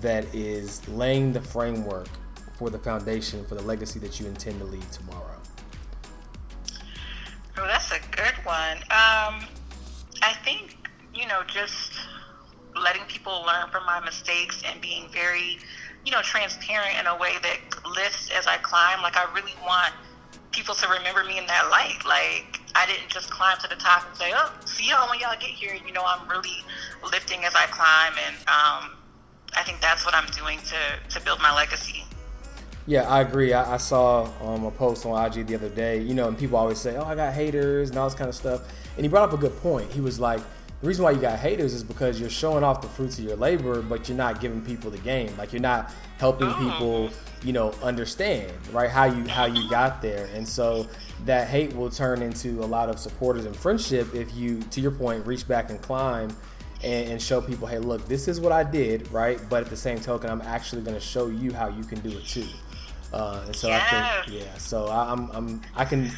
that 0.02 0.26
is 0.34 0.88
laying 0.88 1.34
the 1.34 1.42
framework 1.42 2.08
for 2.58 2.70
the 2.70 2.80
foundation 2.80 3.46
for 3.46 3.56
the 3.56 3.62
legacy 3.62 4.00
that 4.00 4.20
you 4.20 4.28
intend 4.28 4.60
to 4.60 4.66
leave 4.66 4.90
tomorrow? 4.92 5.38
Oh, 7.58 7.66
that's 7.66 7.92
a 7.92 8.00
good 8.12 8.36
one. 8.46 8.78
Um, 8.78 9.44
I 10.22 10.34
think, 10.44 10.78
you 11.14 11.28
know, 11.28 11.42
just 11.48 11.94
letting 12.82 13.04
people 13.06 13.44
learn 13.46 13.70
from 13.70 13.86
my 13.86 14.00
mistakes 14.00 14.62
and 14.66 14.80
being 14.82 15.08
very, 15.12 15.60
you 16.06 16.12
know, 16.12 16.22
transparent 16.22 16.98
in 17.00 17.08
a 17.08 17.18
way 17.18 17.34
that 17.42 17.60
lifts 17.96 18.30
as 18.32 18.48
I 18.48 18.58
climb. 18.58 19.02
Like, 19.02 19.18
I 19.18 19.32
really 19.34 19.56
want 19.66 19.94
people 20.52 20.76
to 20.76 20.88
remember 20.88 21.24
me 21.24 21.38
in 21.38 21.48
that 21.48 21.70
light. 21.70 22.00
Like, 22.06 22.62
I 22.76 22.86
didn't 22.86 23.10
just 23.10 23.30
climb 23.30 23.58
to 23.60 23.68
the 23.68 23.76
top 23.76 24.08
and 24.08 24.18
say, 24.18 24.32
oh, 24.36 24.54
see 24.66 24.90
y'all 24.90 25.10
when 25.10 25.20
y'all 25.20 25.36
get 25.40 25.50
here. 25.50 25.76
You 25.86 25.92
know, 25.92 26.04
I'm 26.06 26.28
really 26.30 26.64
lifting 27.12 27.44
as 27.44 27.56
I 27.56 27.66
climb. 27.68 28.14
And 28.28 28.36
um, 28.48 28.99
I 29.56 29.64
think 29.64 29.82
that's 29.82 30.06
what 30.06 30.14
I'm 30.14 30.30
doing 30.32 30.60
to, 30.60 31.18
to 31.18 31.26
build 31.26 31.40
my 31.42 31.54
legacy. 31.56 32.04
Yeah, 32.86 33.04
I 33.04 33.22
agree. 33.22 33.54
I, 33.54 33.76
I 33.76 33.78
saw 33.78 34.30
um, 34.42 34.66
a 34.66 34.72
post 34.72 35.06
on 35.06 35.24
IG 35.24 35.46
the 35.48 35.56
other 35.56 35.70
day, 35.70 36.02
you 36.02 36.14
know, 36.14 36.28
and 36.28 36.38
people 36.38 36.58
always 36.58 36.80
say, 36.80 36.96
oh, 36.96 37.04
I 37.04 37.16
got 37.16 37.34
haters 37.34 37.90
and 37.90 38.00
all 38.00 38.10
this 38.10 38.18
kind 38.18 38.30
of 38.30 38.36
stuff. 38.36 38.62
And 38.96 39.06
he 39.06 39.08
brought 39.08 39.30
up 39.30 39.34
a 39.34 39.38
good 39.38 39.56
point. 39.62 39.92
He 39.92 40.02
was 40.02 40.20
like, 40.20 40.42
the 40.82 40.88
reason 40.88 41.04
why 41.04 41.12
you 41.12 41.20
got 41.20 41.38
haters 41.38 41.74
is 41.74 41.84
because 41.84 42.20
you're 42.20 42.30
showing 42.30 42.64
off 42.64 42.82
the 42.82 42.88
fruits 42.88 43.20
of 43.20 43.26
your 43.26 43.36
labor, 43.36 43.82
but 43.82 44.08
you're 44.08 44.18
not 44.18 44.40
giving 44.40 44.62
people 44.62 44.90
the 44.90 44.98
game. 45.00 45.36
Like 45.38 45.52
you're 45.52 45.62
not 45.62 45.94
helping 46.18 46.54
people, 46.54 47.10
you 47.44 47.52
know, 47.52 47.74
understand 47.84 48.52
right 48.72 48.90
how 48.90 49.04
you 49.04 49.28
how 49.28 49.46
you 49.46 49.70
got 49.70 50.02
there. 50.02 50.30
And 50.34 50.48
so 50.48 50.88
that 51.26 51.50
hate 51.50 51.76
will 51.76 51.90
turn 51.90 52.22
into 52.22 52.64
a 52.64 52.66
lot 52.66 52.90
of 52.90 52.98
supporters 52.98 53.46
and 53.46 53.54
friendship 53.56 54.16
if 54.16 54.34
you, 54.34 54.62
to 54.72 54.80
your 54.80 54.92
point, 54.92 55.26
reach 55.26 55.46
back 55.48 55.70
and 55.70 55.82
climb 55.82 56.36
and, 56.84 57.12
and 57.12 57.22
show 57.22 57.42
people, 57.42 57.68
hey, 57.68 57.80
look, 57.80 58.08
this 58.08 58.28
is 58.28 58.40
what 58.40 58.52
I 58.52 58.64
did, 58.64 59.12
right? 59.12 59.40
But 59.50 59.64
at 59.64 59.70
the 59.70 59.78
same 59.78 60.00
token, 60.00 60.30
I'm 60.30 60.42
actually 60.42 60.82
going 60.82 60.96
to 60.96 61.02
show 61.02 61.28
you 61.28 61.54
how 61.54 61.68
you 61.68 61.84
can 61.84 62.00
do 62.00 62.10
it 62.10 62.26
too. 62.26 62.48
Uh, 63.12 63.44
and 63.46 63.56
so 63.56 63.68
yeah. 63.68 63.86
I 63.92 64.26
think, 64.26 64.42
yeah. 64.42 64.58
So 64.58 64.88
I, 64.88 65.12
I'm, 65.12 65.30
I'm, 65.32 65.62
I 65.76 65.86
can 65.86 66.12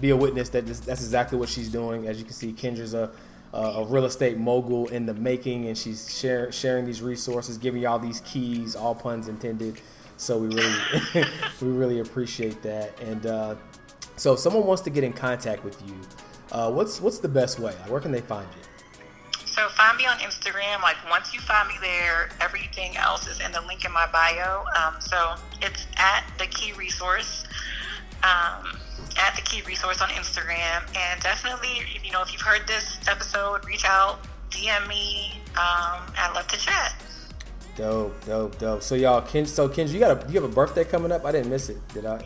be 0.00 0.10
a 0.10 0.16
witness 0.16 0.48
that 0.50 0.66
this, 0.66 0.80
that's 0.80 1.02
exactly 1.02 1.38
what 1.38 1.48
she's 1.48 1.68
doing. 1.68 2.06
As 2.06 2.18
you 2.18 2.24
can 2.24 2.34
see, 2.34 2.52
Kendra's 2.52 2.94
a, 2.94 3.10
a 3.52 3.84
real 3.84 4.04
estate 4.04 4.38
mogul 4.38 4.88
in 4.88 5.06
the 5.06 5.14
making, 5.14 5.66
and 5.66 5.76
she's 5.76 6.16
share, 6.16 6.52
sharing 6.52 6.86
these 6.86 7.02
resources, 7.02 7.58
giving 7.58 7.82
y'all 7.82 7.98
these 7.98 8.20
keys, 8.20 8.76
all 8.76 8.94
puns 8.94 9.28
intended. 9.28 9.80
So 10.16 10.38
we 10.38 10.48
really, 10.48 10.78
we 11.60 11.68
really 11.68 12.00
appreciate 12.00 12.62
that. 12.62 13.00
And 13.00 13.26
uh, 13.26 13.54
so, 14.16 14.32
if 14.32 14.40
someone 14.40 14.66
wants 14.66 14.82
to 14.82 14.90
get 14.90 15.04
in 15.04 15.12
contact 15.12 15.64
with 15.64 15.80
you, 15.86 15.94
uh, 16.50 16.70
what's 16.70 17.00
what's 17.00 17.18
the 17.18 17.28
best 17.28 17.58
way? 17.58 17.72
Where 17.86 18.00
can 18.00 18.10
they 18.10 18.20
find 18.20 18.48
you? 18.56 18.67
So 19.58 19.68
find 19.70 19.98
me 19.98 20.06
on 20.06 20.18
Instagram. 20.18 20.82
Like 20.82 20.94
once 21.10 21.34
you 21.34 21.40
find 21.40 21.66
me 21.66 21.74
there, 21.80 22.28
everything 22.40 22.96
else 22.96 23.26
is 23.26 23.40
in 23.40 23.50
the 23.50 23.60
link 23.62 23.84
in 23.84 23.90
my 23.90 24.06
bio. 24.06 24.64
Um, 24.78 25.00
so 25.00 25.34
it's 25.60 25.84
at 25.96 26.22
the 26.38 26.46
Key 26.46 26.74
Resource. 26.74 27.42
Um, 28.22 28.78
at 29.18 29.34
the 29.34 29.42
Key 29.42 29.62
Resource 29.62 30.00
on 30.00 30.10
Instagram, 30.10 30.86
and 30.96 31.20
definitely, 31.20 31.82
you 32.04 32.12
know, 32.12 32.22
if 32.22 32.32
you've 32.32 32.42
heard 32.42 32.68
this 32.68 33.00
episode, 33.08 33.64
reach 33.64 33.84
out, 33.84 34.20
DM 34.50 34.86
me. 34.86 35.32
Um, 35.56 36.06
I'd 36.16 36.30
love 36.36 36.46
to 36.46 36.56
chat. 36.56 36.94
Dope, 37.74 38.24
dope, 38.26 38.58
dope. 38.58 38.82
So 38.84 38.94
y'all, 38.94 39.22
Ken, 39.22 39.44
so 39.44 39.68
Kenji, 39.68 39.94
you 39.94 39.98
got 39.98 40.24
a 40.24 40.32
you 40.32 40.40
have 40.40 40.48
a 40.48 40.54
birthday 40.54 40.84
coming 40.84 41.10
up? 41.10 41.24
I 41.24 41.32
didn't 41.32 41.50
miss 41.50 41.68
it, 41.68 41.78
did 41.88 42.06
I? 42.06 42.24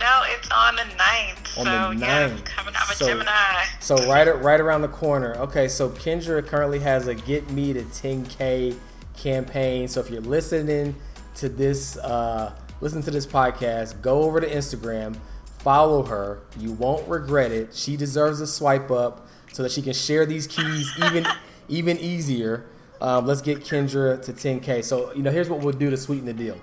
No, 0.00 0.22
it's 0.24 0.48
on 0.50 0.76
the 0.76 0.82
9th. 0.82 1.58
On 1.58 1.64
so, 1.64 1.64
the 1.64 1.70
9th. 1.70 2.00
Yeah, 2.00 2.36
coming 2.46 2.74
out 2.74 2.86
so, 2.94 3.06
Gemini. 3.06 3.64
So 3.80 3.96
right, 4.08 4.26
right 4.42 4.58
around 4.58 4.80
the 4.80 4.88
corner. 4.88 5.34
Okay, 5.36 5.68
so 5.68 5.90
Kendra 5.90 6.44
currently 6.44 6.78
has 6.78 7.06
a 7.06 7.14
Get 7.14 7.50
Me 7.50 7.74
to 7.74 7.82
10K 7.82 8.76
campaign. 9.16 9.88
So 9.88 10.00
if 10.00 10.08
you're 10.08 10.22
listening 10.22 10.96
to 11.36 11.50
this, 11.50 11.98
uh, 11.98 12.54
listen 12.80 13.02
to 13.02 13.10
this 13.10 13.26
podcast, 13.26 14.00
go 14.00 14.22
over 14.22 14.40
to 14.40 14.48
Instagram, 14.48 15.18
follow 15.58 16.02
her. 16.04 16.40
You 16.58 16.72
won't 16.72 17.06
regret 17.06 17.52
it. 17.52 17.74
She 17.74 17.98
deserves 17.98 18.40
a 18.40 18.46
swipe 18.46 18.90
up 18.90 19.28
so 19.52 19.62
that 19.62 19.70
she 19.70 19.82
can 19.82 19.92
share 19.92 20.24
these 20.24 20.46
keys 20.46 20.90
even 21.04 21.26
even 21.68 21.98
easier. 21.98 22.64
Um, 23.02 23.26
let's 23.26 23.42
get 23.42 23.60
Kendra 23.60 24.22
to 24.22 24.32
10K. 24.32 24.82
So, 24.84 25.12
you 25.14 25.22
know, 25.22 25.30
here's 25.30 25.48
what 25.48 25.60
we'll 25.60 25.72
do 25.72 25.88
to 25.90 25.96
sweeten 25.96 26.26
the 26.26 26.34
deal. 26.34 26.58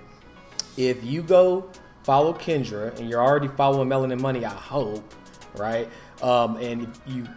If 0.76 1.02
you 1.02 1.22
go 1.22 1.70
follow 2.08 2.32
Kendra, 2.32 2.98
and 2.98 3.10
you're 3.10 3.22
already 3.22 3.48
following 3.48 3.86
Melanin 3.86 4.18
Money, 4.18 4.42
I 4.42 4.48
hope, 4.48 5.12
right? 5.58 5.86
Um, 6.22 6.56
and 6.56 6.90
you 7.06 7.28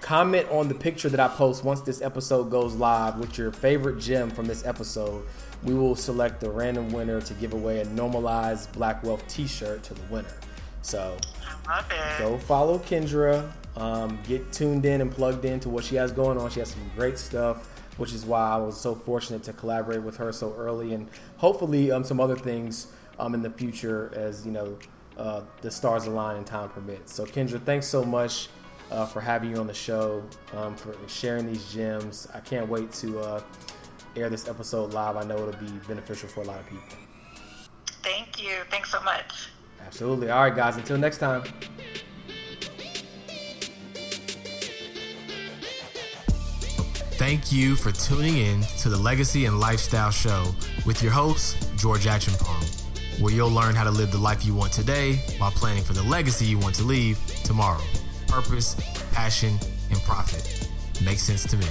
comment 0.00 0.48
on 0.48 0.66
the 0.66 0.74
picture 0.74 1.10
that 1.10 1.20
I 1.20 1.28
post 1.28 1.62
once 1.62 1.82
this 1.82 2.00
episode 2.00 2.44
goes 2.44 2.74
live 2.74 3.18
with 3.18 3.36
your 3.36 3.52
favorite 3.52 3.98
gem 4.00 4.30
from 4.30 4.46
this 4.46 4.64
episode. 4.64 5.26
We 5.62 5.74
will 5.74 5.94
select 5.94 6.40
the 6.40 6.48
random 6.48 6.90
winner 6.90 7.20
to 7.20 7.34
give 7.34 7.52
away 7.52 7.80
a 7.80 7.84
normalized 7.84 8.72
Black 8.72 9.04
Wealth 9.04 9.28
T-shirt 9.28 9.82
to 9.82 9.92
the 9.92 10.00
winner. 10.08 10.32
So 10.80 11.14
go 12.18 12.38
follow 12.38 12.78
Kendra. 12.78 13.52
Um, 13.76 14.18
get 14.26 14.50
tuned 14.54 14.86
in 14.86 15.02
and 15.02 15.12
plugged 15.12 15.44
into 15.44 15.68
what 15.68 15.84
she 15.84 15.96
has 15.96 16.12
going 16.12 16.38
on. 16.38 16.48
She 16.48 16.60
has 16.60 16.70
some 16.70 16.90
great 16.96 17.18
stuff, 17.18 17.68
which 17.98 18.14
is 18.14 18.24
why 18.24 18.52
I 18.52 18.56
was 18.56 18.80
so 18.80 18.94
fortunate 18.94 19.42
to 19.42 19.52
collaborate 19.52 20.02
with 20.02 20.16
her 20.16 20.32
so 20.32 20.54
early, 20.56 20.94
and 20.94 21.10
hopefully 21.36 21.90
um, 21.90 22.04
some 22.04 22.20
other 22.20 22.36
things 22.36 22.86
um, 23.18 23.34
in 23.34 23.42
the 23.42 23.50
future 23.50 24.12
as 24.14 24.44
you 24.46 24.52
know 24.52 24.78
uh, 25.16 25.42
the 25.60 25.70
stars 25.70 26.06
align 26.06 26.36
and 26.36 26.46
time 26.46 26.68
permits. 26.68 27.12
So 27.12 27.24
Kendra, 27.26 27.60
thanks 27.62 27.86
so 27.86 28.04
much 28.04 28.48
uh, 28.90 29.06
for 29.06 29.20
having 29.20 29.50
you 29.50 29.56
on 29.56 29.66
the 29.66 29.74
show, 29.74 30.22
um, 30.54 30.76
for 30.76 30.94
sharing 31.08 31.46
these 31.46 31.72
gems. 31.72 32.28
I 32.34 32.40
can't 32.40 32.68
wait 32.68 32.92
to 32.94 33.18
uh, 33.20 33.42
air 34.16 34.30
this 34.30 34.48
episode 34.48 34.92
live. 34.94 35.16
I 35.16 35.24
know 35.24 35.36
it'll 35.36 35.60
be 35.60 35.72
beneficial 35.86 36.28
for 36.28 36.42
a 36.42 36.44
lot 36.44 36.60
of 36.60 36.66
people. 36.66 36.84
Thank 38.02 38.42
you. 38.42 38.56
Thanks 38.70 38.90
so 38.90 39.00
much. 39.02 39.48
Absolutely. 39.84 40.30
All 40.30 40.42
right, 40.42 40.54
guys. 40.54 40.76
Until 40.76 40.98
next 40.98 41.18
time. 41.18 41.42
Thank 47.18 47.50
you 47.50 47.74
for 47.74 47.90
tuning 47.90 48.36
in 48.36 48.62
to 48.78 48.88
the 48.88 48.96
Legacy 48.96 49.46
and 49.46 49.58
Lifestyle 49.58 50.12
Show 50.12 50.54
with 50.86 51.02
your 51.02 51.10
host, 51.10 51.56
George 51.76 52.06
Acheampong 52.06 52.77
where 53.20 53.32
you'll 53.32 53.50
learn 53.50 53.74
how 53.74 53.84
to 53.84 53.90
live 53.90 54.12
the 54.12 54.18
life 54.18 54.44
you 54.44 54.54
want 54.54 54.72
today 54.72 55.16
while 55.38 55.50
planning 55.50 55.82
for 55.82 55.92
the 55.92 56.02
legacy 56.04 56.44
you 56.44 56.58
want 56.58 56.74
to 56.76 56.84
leave 56.84 57.18
tomorrow. 57.44 57.82
Purpose, 58.26 58.76
passion, 59.12 59.58
and 59.90 60.00
profit. 60.02 60.68
Makes 61.02 61.22
sense 61.22 61.44
to 61.44 61.56
me. 61.56 61.66